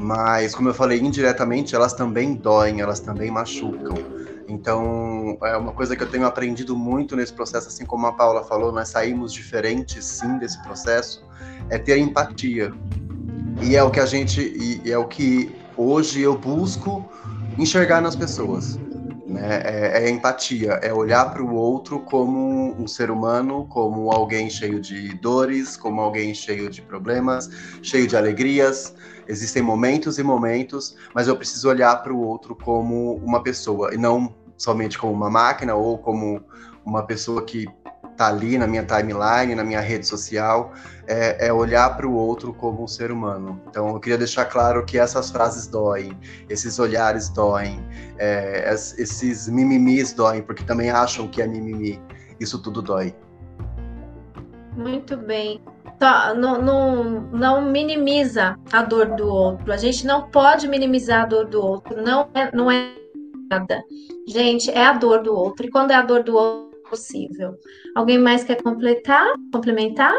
[0.00, 4.25] mas, como eu falei, indiretamente elas também doem, elas também machucam.
[4.48, 8.44] Então, é uma coisa que eu tenho aprendido muito nesse processo, assim como a Paula
[8.44, 11.24] falou, nós saímos diferentes, sim, desse processo,
[11.68, 12.72] é ter empatia.
[13.62, 14.40] E é o que a gente,
[14.84, 17.04] e é o que hoje eu busco
[17.58, 18.78] enxergar nas pessoas.
[19.26, 19.62] Né?
[19.64, 24.80] É, é empatia, é olhar para o outro como um ser humano, como alguém cheio
[24.80, 27.50] de dores, como alguém cheio de problemas,
[27.82, 28.94] cheio de alegrias,
[29.28, 33.96] Existem momentos e momentos, mas eu preciso olhar para o outro como uma pessoa e
[33.96, 36.42] não somente como uma máquina ou como
[36.84, 37.66] uma pessoa que
[38.12, 40.72] está ali na minha timeline, na minha rede social,
[41.06, 43.60] é, é olhar para o outro como um ser humano.
[43.68, 46.18] Então, eu queria deixar claro que essas frases doem,
[46.48, 47.84] esses olhares doem,
[48.18, 52.00] é, esses mimimis doem, porque também acham que é mimimi.
[52.40, 53.14] Isso tudo dói.
[54.74, 55.75] Muito bem tá,
[56.36, 59.72] não, não, não minimiza a dor do outro.
[59.72, 62.02] A gente não pode minimizar a dor do outro.
[62.02, 62.92] Não é, não é
[63.50, 63.82] nada.
[64.28, 65.66] Gente, é a dor do outro.
[65.66, 67.54] E quando é a dor do outro, é possível.
[67.94, 69.26] Alguém mais quer completar?
[69.52, 70.14] Complementar?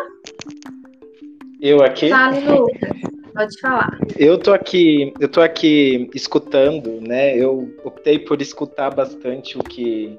[1.62, 2.10] Eu aqui.
[2.10, 2.90] Fale, Lucas.
[3.34, 4.00] Pode falar.
[4.18, 7.38] Eu tô aqui, eu tô aqui escutando, né?
[7.38, 10.18] Eu optei por escutar bastante o que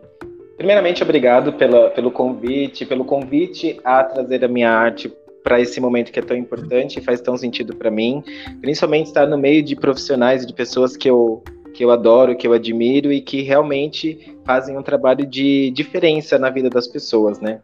[0.58, 5.08] Primeiramente, obrigado pela, pelo convite, pelo convite a trazer a minha arte
[5.42, 8.22] para esse momento que é tão importante e faz tão sentido para mim,
[8.60, 11.42] principalmente estar no meio de profissionais e de pessoas que eu
[11.74, 16.50] que eu adoro, que eu admiro e que realmente fazem um trabalho de diferença na
[16.50, 17.60] vida das pessoas, né?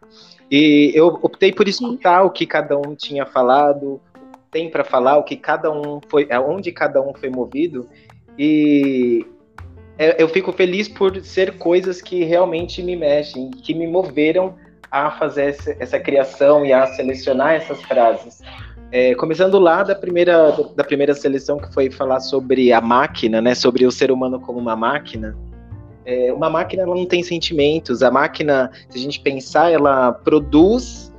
[0.49, 3.99] E eu optei por escutar o que cada um tinha falado,
[4.49, 7.89] tem para falar, o que cada um foi, aonde cada um foi movido.
[8.39, 9.25] E
[9.97, 14.55] é, eu fico feliz por ser coisas que realmente me mexem, que me moveram
[14.91, 18.41] a fazer essa, essa criação e a selecionar essas frases.
[18.91, 23.55] É, começando lá da primeira, da primeira seleção, que foi falar sobre a máquina, né,
[23.55, 25.35] sobre o ser humano como uma máquina.
[26.05, 28.03] É, uma máquina ela não tem sentimentos.
[28.03, 31.11] A máquina, se a gente pensar, ela produz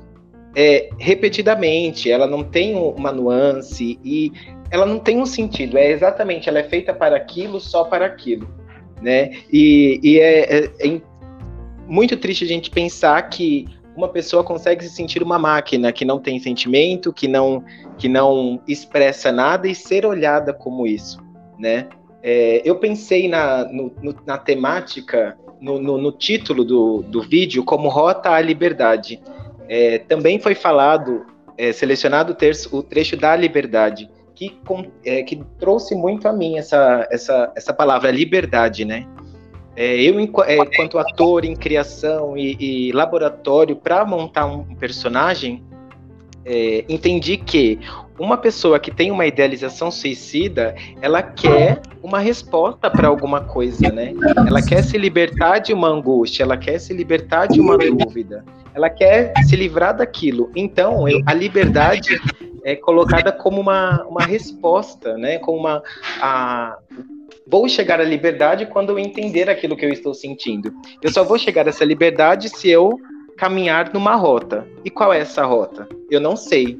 [0.55, 4.31] é, repetidamente, ela não tem uma nuance e
[4.71, 5.77] ela não tem um sentido.
[5.77, 8.47] É exatamente, ela é feita para aquilo, só para aquilo.
[9.01, 9.31] Né?
[9.51, 11.01] E, e é, é, é
[11.87, 16.19] muito triste a gente pensar que uma pessoa consegue se sentir uma máquina que não
[16.19, 17.63] tem sentimento, que não,
[17.97, 21.19] que não expressa nada e ser olhada como isso,
[21.57, 21.87] né?
[22.21, 27.89] É, eu pensei na, no, no, na temática, no, no, título do, do vídeo, como
[27.89, 29.21] Rota à Liberdade.
[29.67, 31.25] É, também foi falado,
[31.57, 36.33] é, selecionado o, terço, o trecho da liberdade, que, com, é, que trouxe muito a
[36.33, 39.07] mim essa, essa, essa palavra, liberdade, né?
[39.77, 45.63] É, eu, é, enquanto ator em criação e, e laboratório para montar um personagem,
[46.43, 47.79] é, entendi que
[48.17, 54.15] uma pessoa que tem uma idealização suicida, ela quer uma resposta para alguma coisa, né?
[54.47, 58.89] Ela quer se libertar de uma angústia, ela quer se libertar de uma dúvida, ela
[58.89, 60.49] quer se livrar daquilo.
[60.55, 62.19] Então, eu, a liberdade
[62.63, 65.37] é colocada como uma, uma resposta, né?
[65.37, 65.83] Como uma
[66.19, 66.77] a,
[67.49, 70.73] vou chegar à liberdade quando eu entender aquilo que eu estou sentindo.
[71.01, 72.99] Eu só vou chegar a essa liberdade se eu
[73.37, 74.67] caminhar numa rota.
[74.83, 75.87] E qual é essa rota?
[76.09, 76.79] Eu não sei.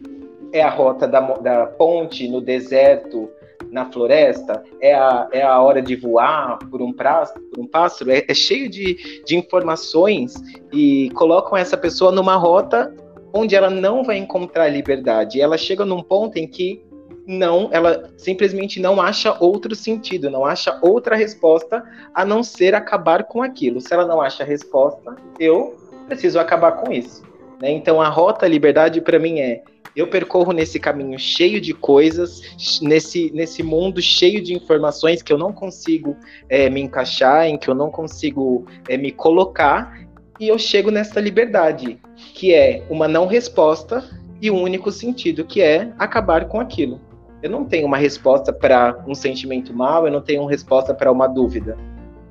[0.51, 3.29] É a rota da, da ponte no deserto,
[3.71, 4.63] na floresta?
[4.81, 8.11] É a, é a hora de voar por um, prazo, por um pássaro?
[8.11, 10.33] É, é cheio de, de informações
[10.73, 12.93] e colocam essa pessoa numa rota
[13.33, 15.39] onde ela não vai encontrar liberdade.
[15.39, 16.81] Ela chega num ponto em que
[17.27, 23.25] não, ela simplesmente não acha outro sentido, não acha outra resposta a não ser acabar
[23.25, 23.81] com aquilo.
[23.81, 25.75] Se ela não acha resposta, eu
[26.07, 27.23] preciso acabar com isso.
[27.61, 27.71] Né?
[27.71, 29.61] Então a rota liberdade para mim é
[29.93, 32.41] eu percorro nesse caminho cheio de coisas,
[32.81, 36.15] nesse, nesse mundo cheio de informações que eu não consigo
[36.47, 39.99] é, me encaixar, em que eu não consigo é, me colocar,
[40.39, 44.07] e eu chego nessa liberdade, que é uma não resposta
[44.39, 47.01] e um único sentido, que é acabar com aquilo.
[47.41, 51.11] Eu não tenho uma resposta para um sentimento mal, eu não tenho uma resposta para
[51.11, 51.77] uma dúvida.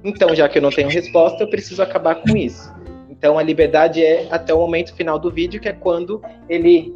[0.03, 2.75] Então, já que eu não tenho resposta, eu preciso acabar com isso.
[3.09, 6.95] Então, a liberdade é até o momento final do vídeo, que é quando ele,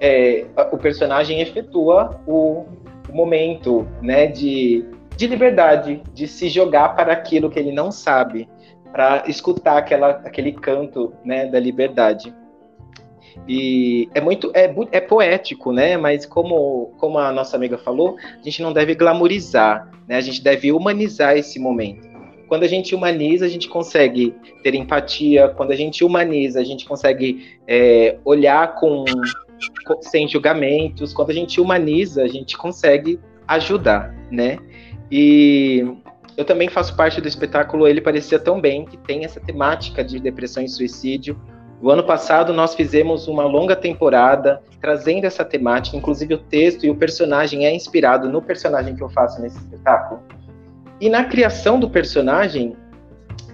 [0.00, 2.64] é, o personagem efetua o,
[3.08, 4.84] o momento, né, de,
[5.16, 8.48] de liberdade, de se jogar para aquilo que ele não sabe,
[8.92, 12.34] para escutar aquela, aquele canto né, da liberdade.
[13.48, 15.96] E é muito é, é poético, né?
[15.96, 20.16] Mas como, como a nossa amiga falou, a gente não deve glamorizar, né?
[20.16, 22.08] A gente deve humanizar esse momento.
[22.48, 25.48] Quando a gente humaniza, a gente consegue ter empatia.
[25.48, 29.04] Quando a gente humaniza, a gente consegue é, olhar com,
[29.84, 31.12] com, sem julgamentos.
[31.12, 33.18] Quando a gente humaniza, a gente consegue
[33.48, 34.58] ajudar, né?
[35.10, 35.84] E
[36.36, 40.20] eu também faço parte do espetáculo Ele Parecia Tão Bem, que tem essa temática de
[40.20, 41.40] depressão e suicídio.
[41.82, 46.90] O ano passado nós fizemos uma longa temporada trazendo essa temática, inclusive o texto e
[46.90, 50.22] o personagem é inspirado no personagem que eu faço nesse espetáculo.
[51.00, 52.74] E na criação do personagem,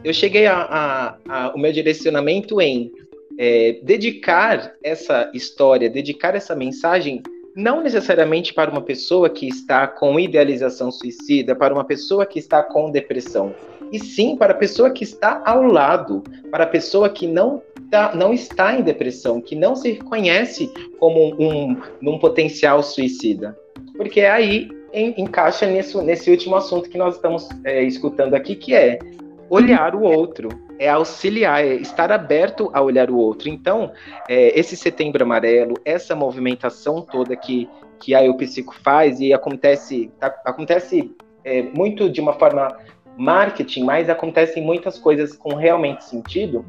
[0.05, 2.93] eu cheguei a, a, a o meu direcionamento em
[3.39, 7.23] é, dedicar essa história, dedicar essa mensagem
[7.55, 12.63] não necessariamente para uma pessoa que está com idealização suicida, para uma pessoa que está
[12.63, 13.55] com depressão,
[13.93, 18.15] e sim para a pessoa que está ao lado, para a pessoa que não, tá,
[18.15, 23.57] não está em depressão, que não se reconhece como um, um potencial suicida.
[23.97, 28.75] Porque aí em, encaixa nesse, nesse último assunto que nós estamos é, escutando aqui, que
[28.75, 28.99] é
[29.49, 33.49] olhar o outro, é auxiliar, é estar aberto a olhar o outro.
[33.49, 33.93] Então,
[34.29, 37.69] é, esse setembro amarelo, essa movimentação toda que,
[38.01, 41.15] que a Eu Psico faz e acontece, tá, acontece
[41.45, 42.77] é, muito de uma forma
[43.17, 46.65] marketing, mas acontecem muitas coisas com realmente sentido,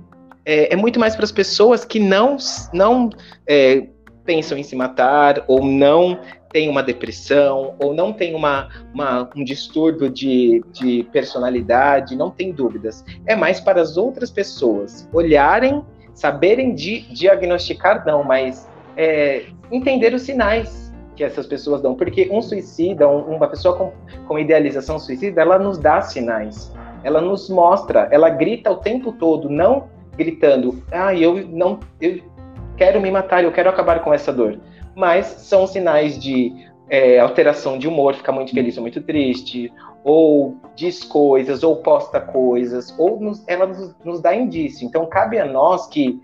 [0.46, 2.38] é, é muito mais para as pessoas que não,
[2.74, 3.10] não
[3.48, 3.88] é,
[4.26, 6.20] pensam em se matar ou não
[6.52, 12.52] tem uma depressão ou não tem uma, uma, um distúrbio de, de personalidade, não tem
[12.52, 13.04] dúvidas.
[13.26, 15.84] É mais para as outras pessoas olharem,
[16.14, 20.93] saberem diagnosticar, não, mas é, entender os sinais
[21.24, 21.96] que essas pessoas dão.
[21.96, 23.92] Porque um suicida, um, uma pessoa com,
[24.28, 26.72] com idealização suicida, ela nos dá sinais.
[27.04, 32.22] Ela nos mostra, ela grita o tempo todo, não gritando, ah, eu não, eu
[32.78, 34.60] quero me matar, eu quero acabar com essa dor
[34.96, 36.54] mas são sinais de
[36.90, 39.72] é, alteração de humor, fica muito feliz ou muito triste,
[40.04, 44.86] ou diz coisas, ou posta coisas, ou nos, ela nos, nos, dá indício.
[44.86, 46.22] Então, cabe a nós que,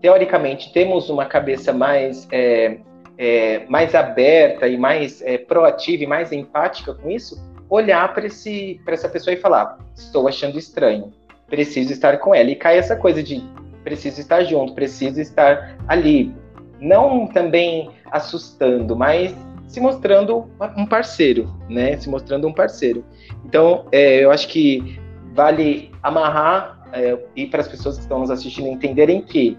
[0.00, 2.78] teoricamente, temos uma cabeça mais, é,
[3.18, 9.08] é, mais aberta e mais é, proativa e mais empática com isso, olhar para essa
[9.08, 11.12] pessoa e falar: estou achando estranho,
[11.48, 12.50] preciso estar com ela.
[12.50, 13.42] E cai essa coisa de
[13.82, 16.34] preciso estar junto, preciso estar ali,
[16.80, 19.34] não também assustando, mas
[19.68, 21.96] se mostrando um parceiro, né?
[21.96, 23.04] Se mostrando um parceiro.
[23.44, 24.98] Então, é, eu acho que
[25.34, 29.58] vale amarrar é, e para as pessoas que estão nos assistindo entenderem que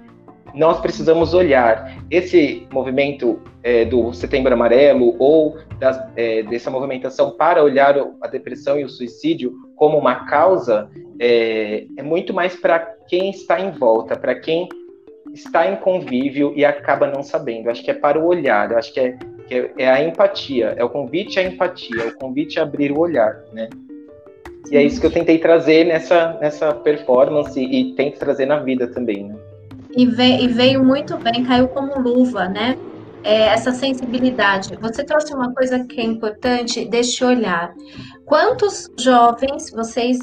[0.58, 7.64] nós precisamos olhar esse movimento é, do Setembro Amarelo ou das, é, dessa movimentação para
[7.64, 10.90] olhar a depressão e o suicídio como uma causa
[11.20, 14.68] é, é muito mais para quem está em volta, para quem
[15.32, 17.70] está em convívio e acaba não sabendo.
[17.70, 20.84] Acho que é para o olhar, acho que é, que é, é a empatia, é
[20.84, 23.70] o convite à empatia, é o convite a abrir o olhar, né?
[24.72, 28.88] E é isso que eu tentei trazer nessa, nessa performance e tento trazer na vida
[28.88, 29.36] também, né?
[29.98, 32.78] E, veio, e veio muito bem, caiu como luva, né?
[33.24, 34.78] É, essa sensibilidade.
[34.80, 37.74] Você trouxe uma coisa que é importante deste olhar.
[38.24, 40.20] Quantos jovens, vocês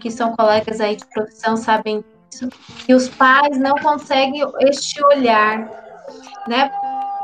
[0.00, 2.02] que são colegas aí de profissão, sabem
[2.86, 5.68] que os pais não conseguem este olhar,
[6.48, 6.70] né?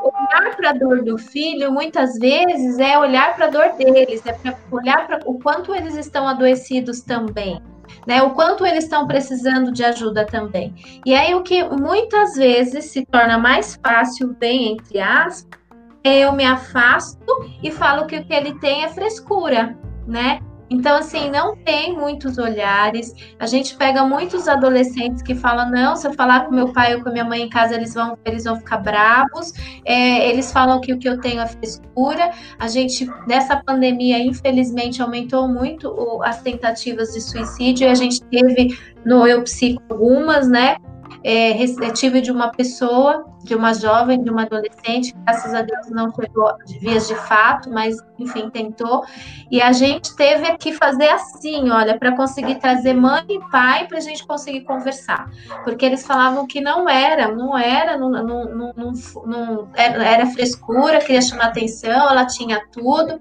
[0.02, 4.36] Olhar para a dor do filho, muitas vezes, é olhar para a dor deles, é
[4.70, 7.62] olhar para o quanto eles estão adoecidos também,
[8.06, 8.22] né?
[8.22, 10.74] O quanto eles estão precisando de ajuda também.
[11.04, 15.58] E aí, o que muitas vezes se torna mais fácil, bem entre aspas,
[16.04, 17.24] eu me afasto
[17.62, 19.76] e falo que o que ele tem é frescura,
[20.06, 20.40] né?
[20.74, 23.14] Então, assim, não tem muitos olhares.
[23.38, 27.02] A gente pega muitos adolescentes que falam: não, se eu falar com meu pai ou
[27.02, 29.52] com minha mãe em casa, eles vão, eles vão ficar bravos.
[29.84, 32.32] É, eles falam que o que eu tenho é frescura.
[32.58, 37.86] A gente, nessa pandemia, infelizmente, aumentou muito o, as tentativas de suicídio.
[37.86, 40.76] E a gente teve no Eu Psico algumas, né?
[41.24, 41.56] É,
[41.94, 46.54] tive de uma pessoa, de uma jovem, de uma adolescente, graças a Deus não chegou
[46.66, 49.02] de vias de fato, mas enfim, tentou.
[49.50, 53.96] E a gente teve que fazer assim, olha, para conseguir trazer mãe e pai para
[53.96, 55.30] a gente conseguir conversar.
[55.64, 58.92] Porque eles falavam que não era, não era, não, não, não,
[59.26, 63.18] não era frescura, queria chamar atenção, ela tinha tudo.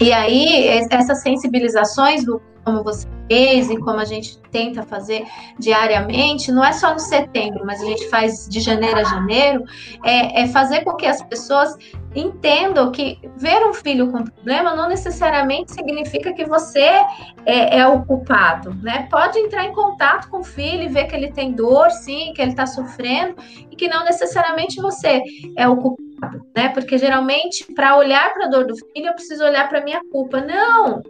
[0.00, 2.24] E aí, essas sensibilizações,
[2.64, 5.24] como você fez e como a gente tenta fazer
[5.58, 9.64] diariamente, não é só no setembro, mas a gente faz de janeiro a janeiro,
[10.04, 11.76] é, é fazer com que as pessoas
[12.14, 17.04] entendam que ver um filho com problema não necessariamente significa que você
[17.46, 19.06] é, é, o culpado, né?
[19.10, 22.42] Pode entrar em contato com o filho e ver que ele tem dor, sim, que
[22.42, 23.36] ele está sofrendo,
[23.70, 25.22] e que não necessariamente você
[25.56, 26.68] é o culpado, né?
[26.70, 30.40] Porque geralmente, para olhar para a dor do filho, eu preciso olhar para minha culpa.
[30.40, 31.02] Não!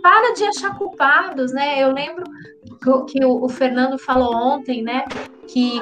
[0.00, 1.82] Para de achar culpados, né?
[1.82, 2.24] Eu lembro
[3.06, 5.04] que, o, o Fernando falou ontem, né?
[5.48, 5.80] Que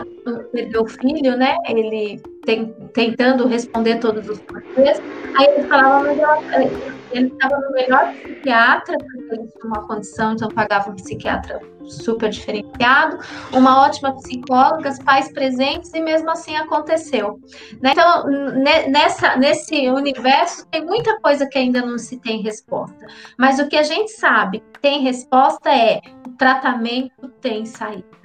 [0.53, 1.57] perdeu o filho, né?
[1.69, 4.99] Ele tem, tentando responder todos os porquês.
[5.39, 10.49] Aí ele falava, mas ele estava no melhor psiquiatra, porque ele tinha uma condição, então
[10.49, 13.19] pagava um psiquiatra super diferenciado,
[13.53, 17.41] uma ótima psicóloga, pais presentes, e mesmo assim aconteceu.
[17.81, 17.93] Né?
[17.93, 18.25] Então,
[18.91, 23.07] nessa, nesse universo, tem muita coisa que ainda não se tem resposta.
[23.39, 28.16] Mas o que a gente sabe tem resposta é o tratamento tem saída.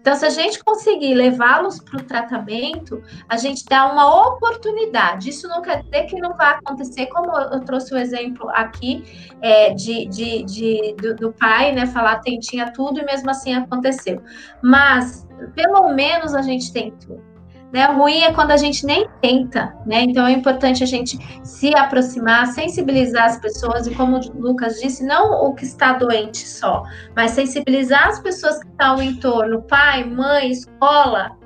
[0.00, 5.28] Então, se a gente conseguir levá-los para o tratamento, a gente dá uma oportunidade.
[5.28, 9.04] Isso não quer dizer que não vai acontecer, como eu trouxe o exemplo aqui
[9.42, 11.86] é, de, de, de do, do, pai, né?
[11.86, 14.22] Falar tem, tinha tudo e mesmo assim aconteceu.
[14.62, 17.29] Mas, pelo menos, a gente tudo.
[17.72, 17.88] Né?
[17.88, 20.02] O ruim é quando a gente nem tenta, né?
[20.02, 25.04] Então é importante a gente se aproximar, sensibilizar as pessoas, e como o Lucas disse,
[25.04, 26.82] não o que está doente só,
[27.14, 31.36] mas sensibilizar as pessoas que estão no entorno, pai, mãe, escola,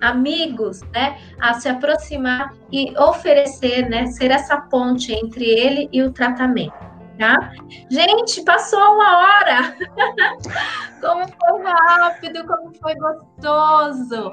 [0.00, 1.16] amigos, né?
[1.40, 4.06] A se aproximar e oferecer, né?
[4.06, 7.52] Ser essa ponte entre ele e o tratamento tá?
[7.90, 9.76] Gente, passou uma hora!
[11.00, 14.32] como foi rápido, como foi gostoso!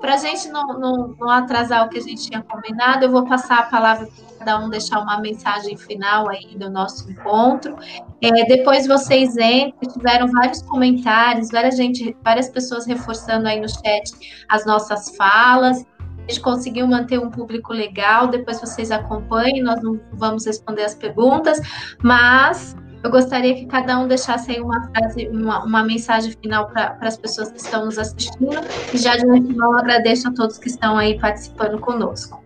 [0.00, 3.26] Para a gente não, não, não, atrasar o que a gente tinha combinado, eu vou
[3.26, 7.76] passar a palavra para cada um deixar uma mensagem final aí do nosso encontro.
[8.20, 14.44] É, depois vocês entrem, tiveram vários comentários, várias, gente, várias pessoas reforçando aí no chat
[14.48, 15.84] as nossas falas
[16.28, 21.60] gente conseguiu manter um público legal, depois vocês acompanhem, nós não vamos responder as perguntas,
[22.02, 26.96] mas eu gostaria que cada um deixasse aí uma frase, uma, uma mensagem final para
[27.02, 28.50] as pessoas que estão nos assistindo,
[28.92, 32.42] e já de antemão agradeço a todos que estão aí participando conosco.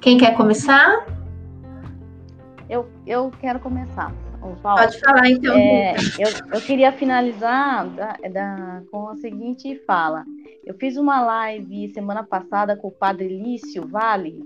[0.00, 1.06] Quem quer começar?
[2.68, 4.12] Eu, eu quero começar.
[4.62, 5.54] Pode falar, então.
[5.56, 10.24] É, eu, eu queria finalizar da, da, com a seguinte fala.
[10.66, 14.40] Eu fiz uma live semana passada com o padre Lício Vale,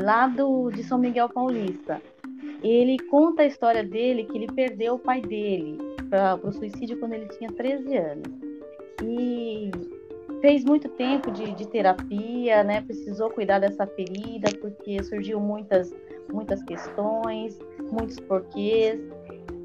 [0.00, 2.02] lá do, de São Miguel Paulista.
[2.62, 5.78] Ele conta a história dele, que ele perdeu o pai dele
[6.08, 8.32] para o suicídio quando ele tinha 13 anos.
[9.04, 9.70] E
[10.40, 12.80] fez muito tempo de, de terapia, né?
[12.82, 15.94] Precisou cuidar dessa ferida, porque surgiu muitas
[16.32, 17.58] muitas questões,
[17.90, 19.00] muitos porquês.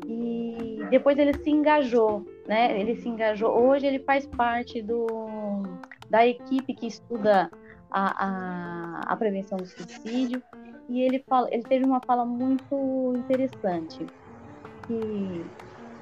[0.08, 2.80] E depois ele se engajou, né?
[2.80, 3.52] Ele se engajou.
[3.52, 5.64] Hoje ele faz parte do,
[6.10, 7.50] da equipe que estuda
[7.92, 10.42] a, a, a prevenção do suicídio.
[10.88, 14.06] E ele, fala, ele teve uma fala muito interessante.
[14.88, 15.46] Que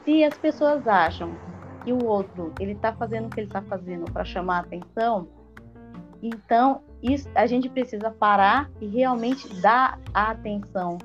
[0.04, 1.34] se as pessoas acham
[1.84, 5.28] que o outro ele está fazendo o que ele está fazendo para chamar atenção,
[6.22, 10.98] então isso, a gente precisa parar e realmente dar a atenção,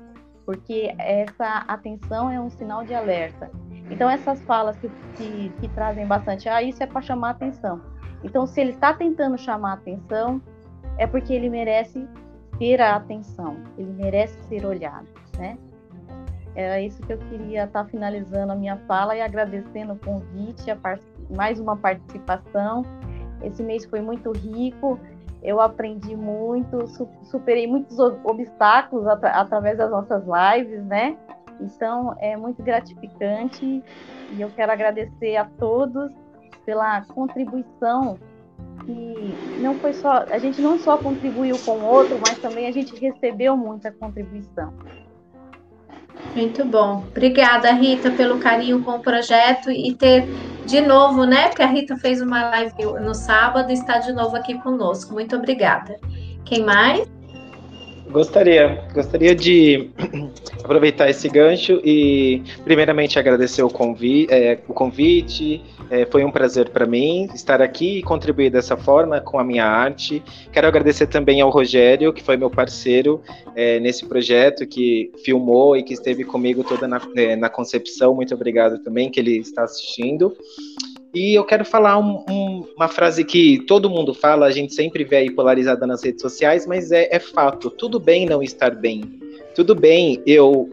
[0.45, 3.51] porque essa atenção é um sinal de alerta.
[3.89, 7.81] Então, essas falas que, que, que trazem bastante, ah, isso é para chamar atenção.
[8.23, 10.41] Então, se ele está tentando chamar atenção,
[10.97, 12.07] é porque ele merece
[12.57, 15.57] ter a atenção, ele merece ser olhado, né?
[16.55, 20.69] Era isso que eu queria estar tá finalizando a minha fala e agradecendo o convite,
[20.69, 20.77] a
[21.29, 22.83] mais uma participação.
[23.41, 24.99] Esse mês foi muito rico,
[25.41, 26.85] eu aprendi muito,
[27.23, 31.17] superei muitos obstáculos at através das nossas lives, né?
[31.59, 33.83] Então é muito gratificante
[34.31, 36.11] e eu quero agradecer a todos
[36.65, 38.17] pela contribuição
[38.85, 42.71] que não foi só a gente não só contribuiu com o outro, mas também a
[42.71, 44.73] gente recebeu muita contribuição.
[46.35, 47.03] Muito bom.
[47.09, 50.27] Obrigada, Rita, pelo carinho com o projeto e ter
[50.65, 51.47] de novo, né?
[51.47, 55.13] Porque a Rita fez uma live no sábado e está de novo aqui conosco.
[55.13, 55.95] Muito obrigada.
[56.45, 57.18] Quem mais?
[58.11, 59.91] Gostaria, gostaria de
[60.63, 65.61] aproveitar esse gancho e, primeiramente, agradecer o, convi é, o convite.
[65.91, 69.65] É, foi um prazer para mim estar aqui e contribuir dessa forma com a minha
[69.65, 70.23] arte.
[70.51, 73.21] Quero agradecer também ao Rogério, que foi meu parceiro
[73.55, 78.15] é, nesse projeto, que filmou e que esteve comigo toda na, é, na concepção.
[78.15, 80.35] Muito obrigado também, que ele está assistindo.
[81.13, 85.03] E eu quero falar um, um, uma frase que todo mundo fala, a gente sempre
[85.03, 87.71] vê aí polarizada nas redes sociais, mas é, é fato.
[87.71, 89.03] Tudo bem não estar bem.
[89.55, 90.69] Tudo bem eu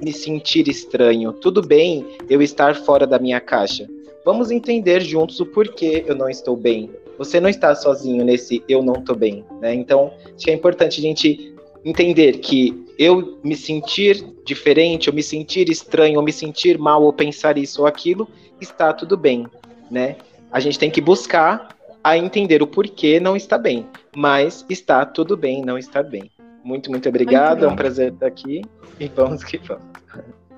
[0.00, 1.32] me sentir estranho.
[1.34, 3.86] Tudo bem eu estar fora da minha caixa.
[4.24, 6.90] Vamos entender juntos o porquê eu não estou bem.
[7.18, 9.74] Você não está sozinho nesse eu não estou bem, né?
[9.74, 11.54] Então, acho que é importante a gente
[11.84, 17.12] entender que eu me sentir diferente, eu me sentir estranho, ou me sentir mal, ou
[17.12, 18.28] pensar isso ou aquilo,
[18.60, 19.46] está tudo bem,
[19.90, 20.16] né?
[20.50, 21.68] A gente tem que buscar
[22.02, 26.30] a entender o porquê não está bem, mas está tudo bem, não está bem.
[26.62, 28.62] Muito, muito obrigado, muito é um prazer estar aqui
[28.98, 29.84] e vamos que vamos.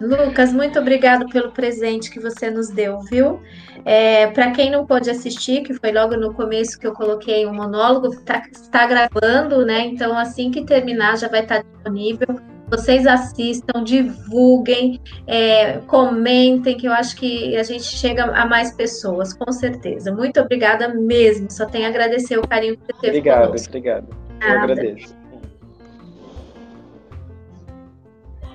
[0.00, 3.40] Lucas, muito obrigado pelo presente que você nos deu, viu?
[3.84, 7.52] É, Para quem não pôde assistir, que foi logo no começo que eu coloquei um
[7.52, 9.86] monólogo, tá, está gravando, né?
[9.86, 12.28] Então, assim que terminar, já vai estar disponível.
[12.70, 19.32] Vocês assistam, divulguem, é, comentem, que eu acho que a gente chega a mais pessoas,
[19.32, 20.14] com certeza.
[20.14, 21.50] Muito obrigada mesmo.
[21.50, 23.68] Só tenho a agradecer o carinho que você teve Obrigado, conosco.
[23.68, 24.06] obrigado.
[24.40, 25.16] Eu agradeço.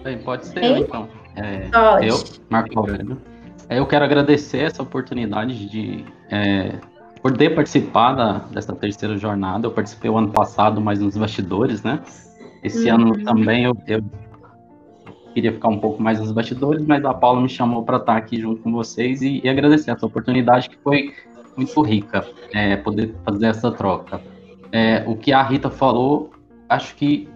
[0.03, 0.81] Bem, pode ser, hein?
[0.81, 1.07] então.
[1.35, 1.69] É,
[2.07, 3.17] eu, Marco Aurélio.
[3.69, 6.73] É, eu quero agradecer essa oportunidade de é,
[7.21, 9.65] poder participar da, dessa terceira jornada.
[9.65, 12.01] Eu participei o ano passado, mas nos bastidores, né?
[12.63, 12.95] Esse uhum.
[12.95, 14.01] ano também eu, eu,
[15.33, 18.39] queria ficar um pouco mais nos bastidores, mas a Paula me chamou para estar aqui
[18.39, 21.13] junto com vocês e, e, agradecer essa oportunidade que foi
[21.57, 24.21] muito rica, é, poder fazer essa troca.
[24.71, 26.31] É, o que a Rita falou,
[26.69, 27.27] acho que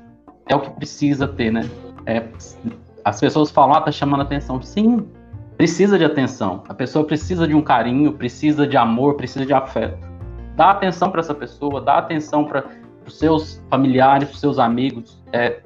[0.48, 1.70] é o que precisa ter, né?
[2.06, 2.24] É,
[3.04, 4.62] as pessoas falam, ah, tá chamando atenção.
[4.62, 5.08] Sim,
[5.56, 6.64] precisa de atenção.
[6.68, 9.98] A pessoa precisa de um carinho, precisa de amor, precisa de afeto.
[10.56, 12.66] Dá atenção para essa pessoa, dá atenção para
[13.08, 15.22] os seus familiares, para os seus amigos.
[15.32, 15.62] É,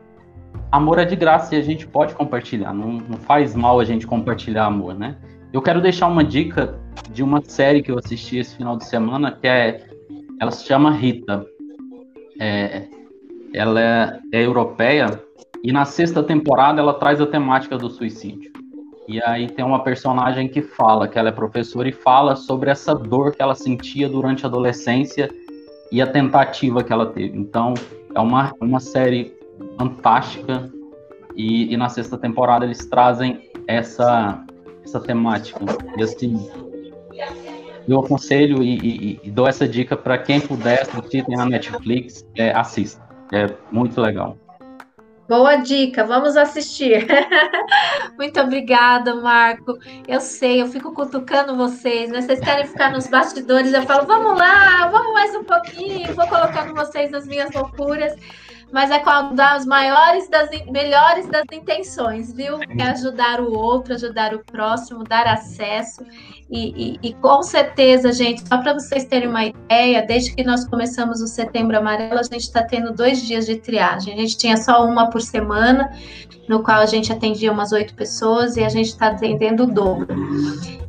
[0.72, 2.74] amor é de graça e a gente pode compartilhar.
[2.74, 5.18] Não, não, faz mal a gente compartilhar amor, né?
[5.52, 6.80] Eu quero deixar uma dica
[7.12, 9.86] de uma série que eu assisti esse final de semana, que é,
[10.40, 11.46] ela se chama Rita.
[12.40, 12.88] É,
[13.54, 15.22] ela é, é europeia
[15.64, 18.52] e na sexta temporada ela traz a temática do suicídio.
[19.08, 22.96] E aí tem uma personagem que fala, que ela é professora e fala sobre essa
[22.96, 25.30] dor que ela sentia durante a adolescência
[25.92, 27.38] e a tentativa que ela teve.
[27.38, 27.74] Então,
[28.16, 29.36] é uma, uma série
[29.78, 30.72] fantástica
[31.36, 34.44] e, e na sexta temporada eles trazem essa,
[34.84, 35.60] essa temática.
[35.98, 36.50] E assim,
[37.88, 42.52] eu aconselho e, e, e dou essa dica para quem puder assistir, na Netflix, é,
[42.52, 43.02] assista.
[43.34, 44.38] É muito legal.
[45.32, 47.08] Boa dica, vamos assistir.
[48.20, 49.80] Muito obrigada, Marco.
[50.06, 52.20] Eu sei, eu fico cutucando vocês, né?
[52.20, 56.76] Vocês querem ficar nos bastidores, eu falo, vamos lá, vamos mais um pouquinho, vou colocando
[56.76, 58.14] vocês nas minhas loucuras
[58.72, 62.58] mas é com as maiores das melhores das intenções, viu?
[62.78, 66.06] É ajudar o outro, ajudar o próximo, dar acesso.
[66.52, 70.68] E, e, e com certeza, gente, só para vocês terem uma ideia, desde que nós
[70.68, 74.14] começamos o Setembro Amarelo, a gente está tendo dois dias de triagem.
[74.14, 75.90] A gente tinha só uma por semana,
[76.52, 80.06] no qual a gente atendia umas oito pessoas e a gente está atendendo o dobro.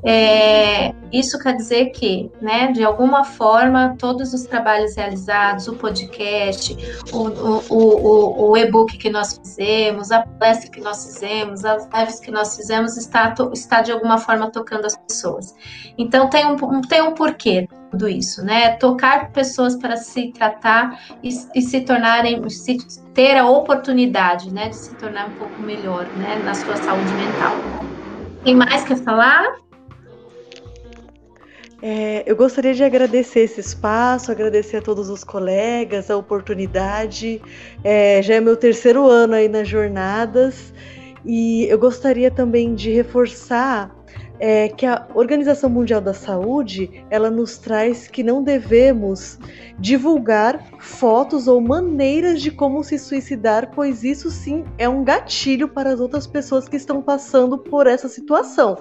[0.05, 6.77] É, isso quer dizer que, né, de alguma forma, todos os trabalhos realizados, o podcast,
[7.13, 12.19] o, o, o, o e-book que nós fizemos, a palestra que nós fizemos, as lives
[12.19, 15.55] que nós fizemos, está, está de alguma forma tocando as pessoas.
[15.97, 18.71] Então, tem um, tem um porquê tudo isso, né?
[18.77, 22.79] Tocar pessoas para se tratar e, e se tornarem, se
[23.13, 27.87] ter a oportunidade, né, de se tornar um pouco melhor, né, na sua saúde mental.
[28.43, 29.57] Tem mais que falar?
[31.83, 37.43] É, eu gostaria de agradecer esse espaço, agradecer a todos os colegas, a oportunidade.
[37.85, 40.73] É, já é meu terceiro ano aí nas jornadas
[41.25, 43.95] e eu gostaria também de reforçar
[44.45, 49.39] é, que a Organização Mundial da Saúde ela nos traz que não devemos
[49.79, 55.93] divulgar fotos ou maneiras de como se suicidar, pois isso sim é um gatilho para
[55.93, 58.77] as outras pessoas que estão passando por essa situação.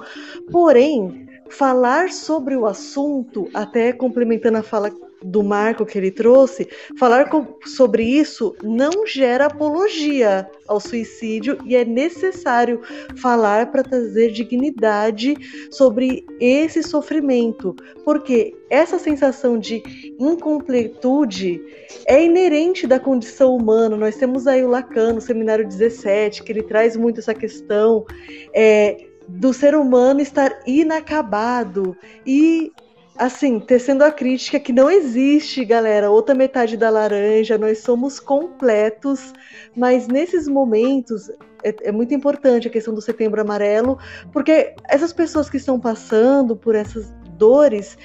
[0.51, 4.91] Porém, falar sobre o assunto, até complementando a fala
[5.23, 6.67] do Marco que ele trouxe,
[6.97, 7.29] falar
[7.65, 12.81] sobre isso não gera apologia ao suicídio e é necessário
[13.17, 15.35] falar para trazer dignidade
[15.69, 19.83] sobre esse sofrimento, porque essa sensação de
[20.19, 21.61] incompletude
[22.07, 23.95] é inerente da condição humana.
[23.97, 28.05] Nós temos aí o Lacan, no Seminário 17, que ele traz muito essa questão.
[28.53, 31.95] É, do ser humano estar inacabado
[32.25, 32.71] e
[33.17, 39.33] assim, tecendo a crítica que não existe, galera, outra metade da laranja, nós somos completos,
[39.75, 41.29] mas nesses momentos
[41.63, 43.99] é, é, muito importante a questão do setembro amarelo,
[44.31, 47.97] porque essas pessoas que estão passando por essas dores,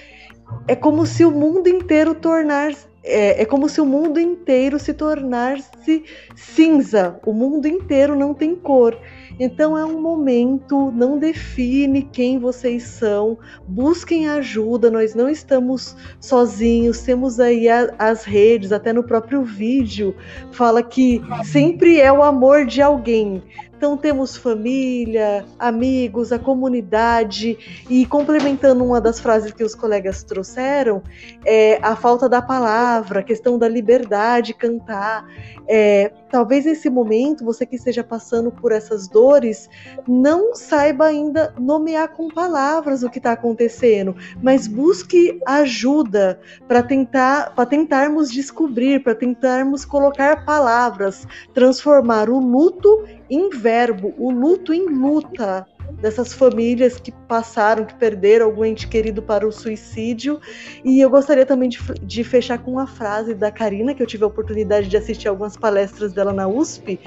[0.68, 2.72] é como se o mundo inteiro tornar
[3.02, 8.54] é, é como se o mundo inteiro se tornasse cinza, o mundo inteiro não tem
[8.56, 8.98] cor.
[9.38, 13.38] Então é um momento, não define quem vocês são,
[13.68, 20.14] busquem ajuda, nós não estamos sozinhos, temos aí a, as redes, até no próprio vídeo
[20.52, 23.42] fala que sempre é o amor de alguém.
[23.76, 31.02] Então temos família, amigos, a comunidade e complementando uma das frases que os colegas trouxeram,
[31.44, 35.26] é a falta da palavra, a questão da liberdade cantar.
[35.68, 39.68] É, talvez nesse momento você que esteja passando por essas dores
[40.08, 47.54] não saiba ainda nomear com palavras o que está acontecendo, mas busque ajuda para tentar,
[47.54, 54.86] para tentarmos descobrir, para tentarmos colocar palavras, transformar o luto em verbo, o luto em
[54.86, 55.66] luta
[56.00, 60.40] dessas famílias que passaram, que perderam algum ente querido para o suicídio.
[60.84, 64.24] E eu gostaria também de, de, fechar com uma frase da Karina, que eu tive
[64.24, 66.98] a oportunidade de assistir algumas palestras dela na USP,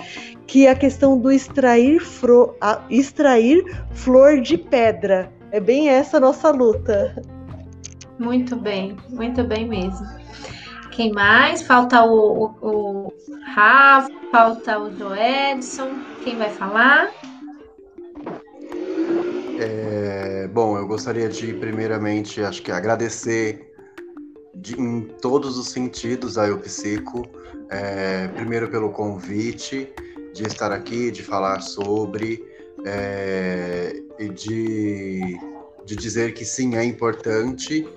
[0.47, 5.31] que é a questão do extrair, fro, a, extrair flor de pedra.
[5.51, 7.21] É bem essa a nossa luta.
[8.17, 10.05] Muito bem, muito bem mesmo.
[10.99, 11.61] Quem mais?
[11.61, 13.13] Falta o, o, o
[13.55, 15.91] Rafa, falta o Joedson.
[16.25, 17.09] Quem vai falar?
[19.57, 23.73] É, bom, eu gostaria de, primeiramente, acho que agradecer
[24.53, 27.25] de, em todos os sentidos a Eu Psico.
[27.69, 29.93] É, primeiro pelo convite
[30.33, 32.45] de estar aqui, de falar sobre
[32.85, 35.39] é, e de,
[35.85, 37.87] de dizer que sim, é importante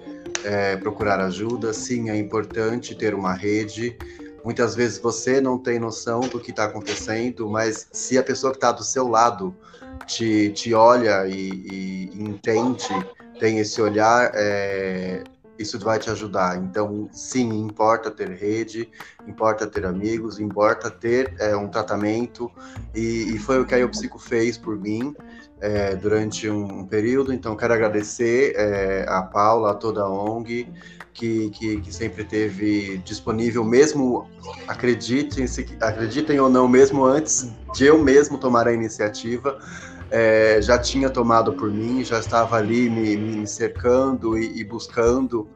[0.45, 3.97] é, procurar ajuda, sim, é importante ter uma rede.
[4.45, 8.57] Muitas vezes você não tem noção do que está acontecendo, mas se a pessoa que
[8.57, 9.55] está do seu lado
[10.07, 12.89] te, te olha e, e entende,
[13.39, 15.23] tem esse olhar, é,
[15.59, 16.57] isso vai te ajudar.
[16.59, 18.89] Então, sim, importa ter rede,
[19.27, 22.51] importa ter amigos, importa ter é, um tratamento,
[22.95, 25.15] e, e, foi o que a Iopsico fez por mim
[25.63, 27.33] é, durante um, período.
[27.33, 30.69] Então, quero agradecer é, a Paula, a toda a ONG,
[31.15, 34.29] que, que, que, sempre teve disponível, mesmo
[34.67, 39.59] acreditem, se, acreditem ou não, mesmo antes de eu mesmo tomar a iniciativa.
[40.11, 45.49] É, já tinha tomado por mim, já estava ali me, me cercando e, e buscando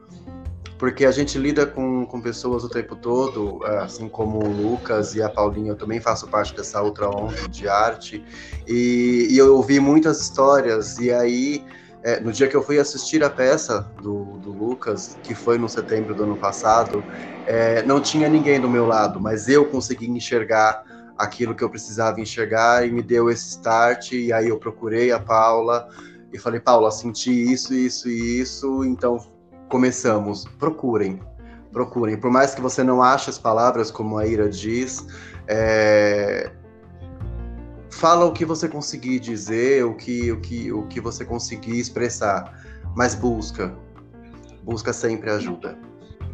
[0.77, 5.21] porque a gente lida com, com pessoas o tempo todo, assim como o Lucas e
[5.21, 8.23] a Paulinha, eu também faço parte dessa outra onda de arte,
[8.67, 11.65] e, e eu ouvi muitas histórias, e aí,
[12.03, 15.67] é, no dia que eu fui assistir a peça do, do Lucas, que foi no
[15.67, 17.03] setembro do ano passado,
[17.45, 20.83] é, não tinha ninguém do meu lado, mas eu consegui enxergar
[21.17, 25.19] aquilo que eu precisava enxergar e me deu esse start, e aí eu procurei a
[25.19, 25.89] Paula,
[26.31, 29.17] e falei, Paula, senti isso, isso e isso, então
[29.69, 30.45] começamos.
[30.59, 31.19] Procurem,
[31.71, 32.17] procurem.
[32.17, 35.05] Por mais que você não ache as palavras, como a Ira diz,
[35.47, 36.51] é...
[37.89, 42.53] fala o que você conseguir dizer, o que, o, que, o que você conseguir expressar,
[42.95, 43.73] mas busca.
[44.63, 45.77] Busca sempre ajuda.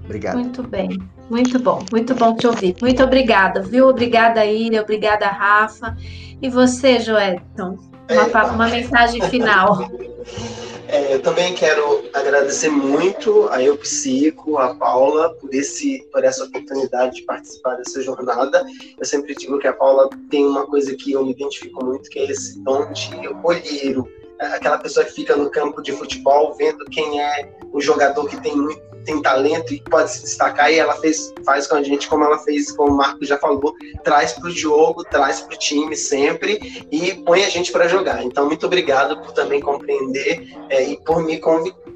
[0.05, 0.35] Obrigado.
[0.35, 0.99] Muito bem,
[1.29, 2.75] muito bom, muito bom te ouvir.
[2.81, 3.87] Muito obrigada, viu?
[3.87, 5.95] Obrigada, Ira, obrigada, Rafa.
[6.41, 7.77] E você, Joelton,
[8.09, 9.89] uma, uma mensagem final.
[11.13, 17.17] Eu também quero agradecer muito a Eu Psico, a Paula, por, esse, por essa oportunidade
[17.17, 18.65] de participar dessa jornada.
[18.97, 22.17] Eu sempre digo que a Paula tem uma coisa que eu me identifico muito, que
[22.17, 23.11] é esse dom de
[23.43, 24.11] olheiro.
[24.39, 28.55] Aquela pessoa que fica no campo de futebol vendo quem é o jogador que tem
[28.55, 32.23] muito tem talento e pode se destacar, e ela fez, faz com a gente como
[32.23, 35.95] ela fez, como o Marco já falou, traz para o jogo, traz para o time
[35.95, 38.23] sempre e põe a gente para jogar.
[38.23, 41.39] Então, muito obrigado por também compreender é, e por me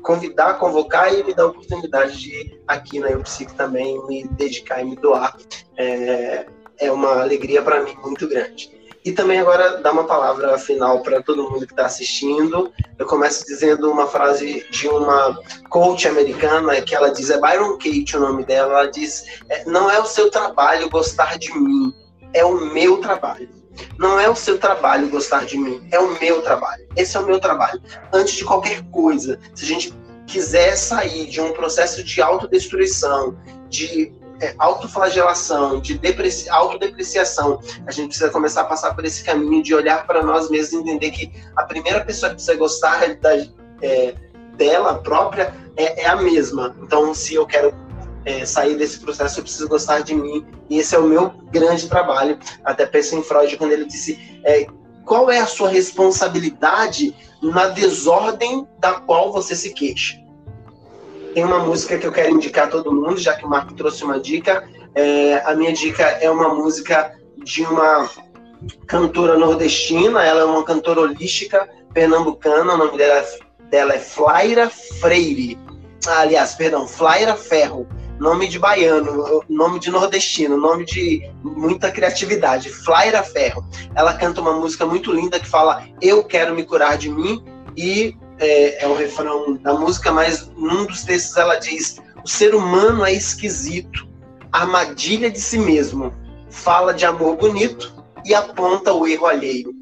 [0.02, 4.82] convidar, convocar e me dar a oportunidade de aqui na Eu Psico também me dedicar
[4.82, 5.36] e me doar.
[5.78, 6.46] É,
[6.80, 8.77] é uma alegria para mim muito grande.
[9.08, 12.74] E também agora dar uma palavra final para todo mundo que está assistindo.
[13.00, 15.40] Eu começo dizendo uma frase de uma
[15.70, 19.90] coach americana que ela diz, é Byron Kate o nome dela, ela diz, é, não
[19.90, 21.96] é o seu trabalho gostar de mim,
[22.34, 23.48] é o meu trabalho.
[23.98, 26.86] Não é o seu trabalho gostar de mim, é o meu trabalho.
[26.98, 27.82] Esse é o meu trabalho.
[28.12, 29.94] Antes de qualquer coisa, se a gente
[30.26, 33.38] quiser sair de um processo de autodestruição,
[33.70, 39.64] de é, autoflagelação, de depreci autodepreciação, a gente precisa começar a passar por esse caminho
[39.64, 43.36] de olhar para nós mesmos e entender que a primeira pessoa que precisa gostar da,
[43.82, 44.16] é,
[44.56, 46.76] dela própria é, é, a mesma.
[46.82, 47.74] Então, se eu quero
[48.26, 50.46] é, sair desse processo, eu preciso gostar de mim.
[50.70, 52.38] E esse é o meu grande trabalho.
[52.64, 54.68] Até penso em Freud quando ele disse é,
[55.06, 60.27] qual é a sua responsabilidade na desordem da qual você se queixa
[61.34, 64.04] tem uma música que eu quero indicar a todo mundo, já que o Marco trouxe
[64.04, 64.68] uma dica.
[64.96, 68.10] É, a minha dica é uma música de uma
[68.88, 73.26] cantora nordestina, ela é uma cantora holística pernambucana, o nome dela,
[73.70, 75.58] dela é Flaira Freire.
[76.08, 77.88] Ah, aliás, perdão, Flaira Ferro.
[78.20, 82.70] Nome de baiano, nome de nordestino, nome de muita criatividade.
[82.70, 83.64] Flaira Ferro.
[83.94, 87.44] Ela canta uma música muito linda que fala Eu quero me curar de mim
[87.76, 92.56] e é, é o refrão da música, mas num dos textos ela diz: O ser
[92.56, 94.08] humano é esquisito,
[94.52, 96.14] armadilha de si mesmo,
[96.50, 97.94] fala de amor bonito
[98.26, 99.74] e aponta o erro alheio.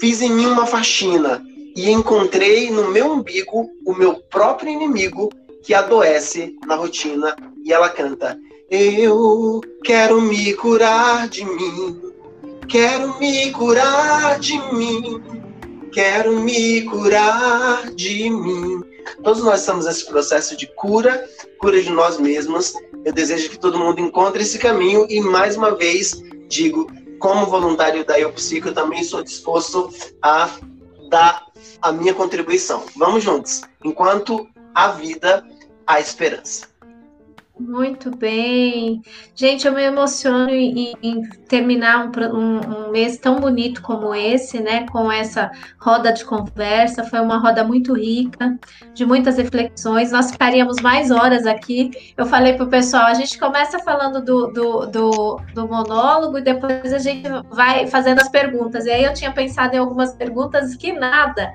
[0.00, 1.42] Fiz em mim uma faxina
[1.76, 5.30] e encontrei no meu umbigo o meu próprio inimigo
[5.62, 7.34] que adoece na rotina
[7.64, 8.38] e ela canta:
[8.70, 12.00] Eu quero me curar de mim,
[12.68, 15.22] quero me curar de mim,
[15.94, 18.82] quero me curar de mim.
[19.22, 21.24] Todos nós estamos nesse processo de cura,
[21.60, 22.74] cura de nós mesmos.
[23.04, 26.90] Eu desejo que todo mundo encontre esse caminho e mais uma vez digo,
[27.20, 29.88] como voluntário da Eu Psico, eu também sou disposto
[30.20, 30.50] a
[31.08, 31.46] dar
[31.80, 32.84] a minha contribuição.
[32.96, 33.62] Vamos juntos.
[33.84, 35.46] Enquanto a vida,
[35.86, 36.73] a esperança.
[37.58, 39.00] Muito bem.
[39.32, 44.58] Gente, eu me emociono em, em terminar um, um, um, mês tão bonito como esse,
[44.58, 44.84] né?
[44.88, 47.04] Com essa roda de conversa.
[47.04, 48.58] Foi uma roda muito rica,
[48.92, 50.10] de muitas reflexões.
[50.10, 51.92] Nós ficaríamos mais horas aqui.
[52.16, 56.42] Eu falei para o pessoal: a gente começa falando do, do, do, do, monólogo e
[56.42, 58.84] depois a gente vai fazendo as perguntas.
[58.84, 61.54] E aí eu tinha pensado em algumas perguntas que nada,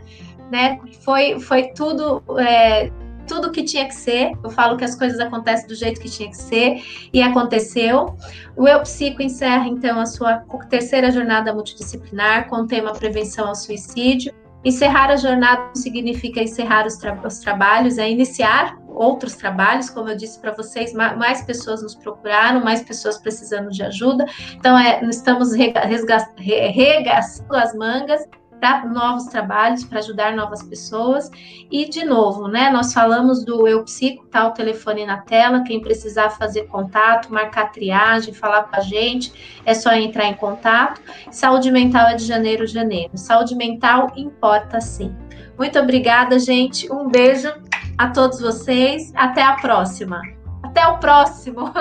[0.50, 0.80] né?
[1.02, 2.24] Foi, foi tudo.
[2.40, 2.90] É,
[3.30, 4.34] tudo o que tinha que ser.
[4.44, 6.84] Eu falo que as coisas acontecem do jeito que tinha que ser
[7.14, 8.18] e aconteceu.
[8.58, 13.56] O Eu Psico encerra então a sua terceira jornada multidisciplinar com o tema prevenção ao
[13.56, 14.34] suicídio.
[14.66, 20.18] Encerrar a jornada significa encerrar os, tra os trabalhos, é iniciar outros trabalhos, como eu
[20.18, 24.26] disse para vocês, mais pessoas nos procuraram, mais pessoas precisando de ajuda.
[24.56, 28.28] Então, é, estamos regaçando as mangas
[28.60, 31.30] para novos trabalhos, para ajudar novas pessoas.
[31.72, 35.82] E, de novo, né, nós falamos do Eu Psico, tá o telefone na tela, quem
[35.82, 41.02] precisar fazer contato, marcar triagem, falar com a gente, é só entrar em contato.
[41.32, 43.12] Saúde mental é de janeiro janeiro.
[43.16, 45.16] Saúde mental importa sim.
[45.58, 46.92] Muito obrigada, gente.
[46.92, 47.54] Um beijo
[47.98, 49.12] a todos vocês.
[49.16, 50.22] Até a próxima.
[50.64, 51.74] Até o próximo.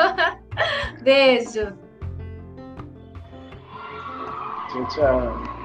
[1.03, 1.73] beijo.
[4.69, 5.58] Tchau, tchau.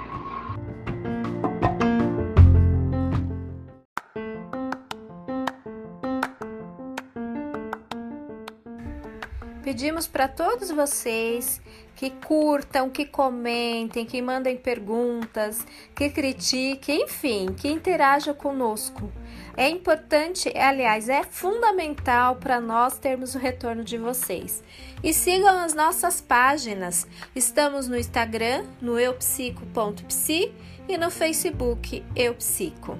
[9.73, 11.59] Pedimos para todos vocês
[11.95, 19.11] que curtam, que comentem, que mandem perguntas, que critiquem, enfim, que interajam conosco.
[19.57, 24.63] É importante, aliás, é fundamental para nós termos o retorno de vocês.
[25.01, 27.07] E sigam as nossas páginas.
[27.35, 30.53] Estamos no Instagram, no eupsico.psi
[30.87, 32.95] e no Facebook Eupsico.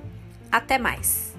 [0.52, 1.36] Até mais!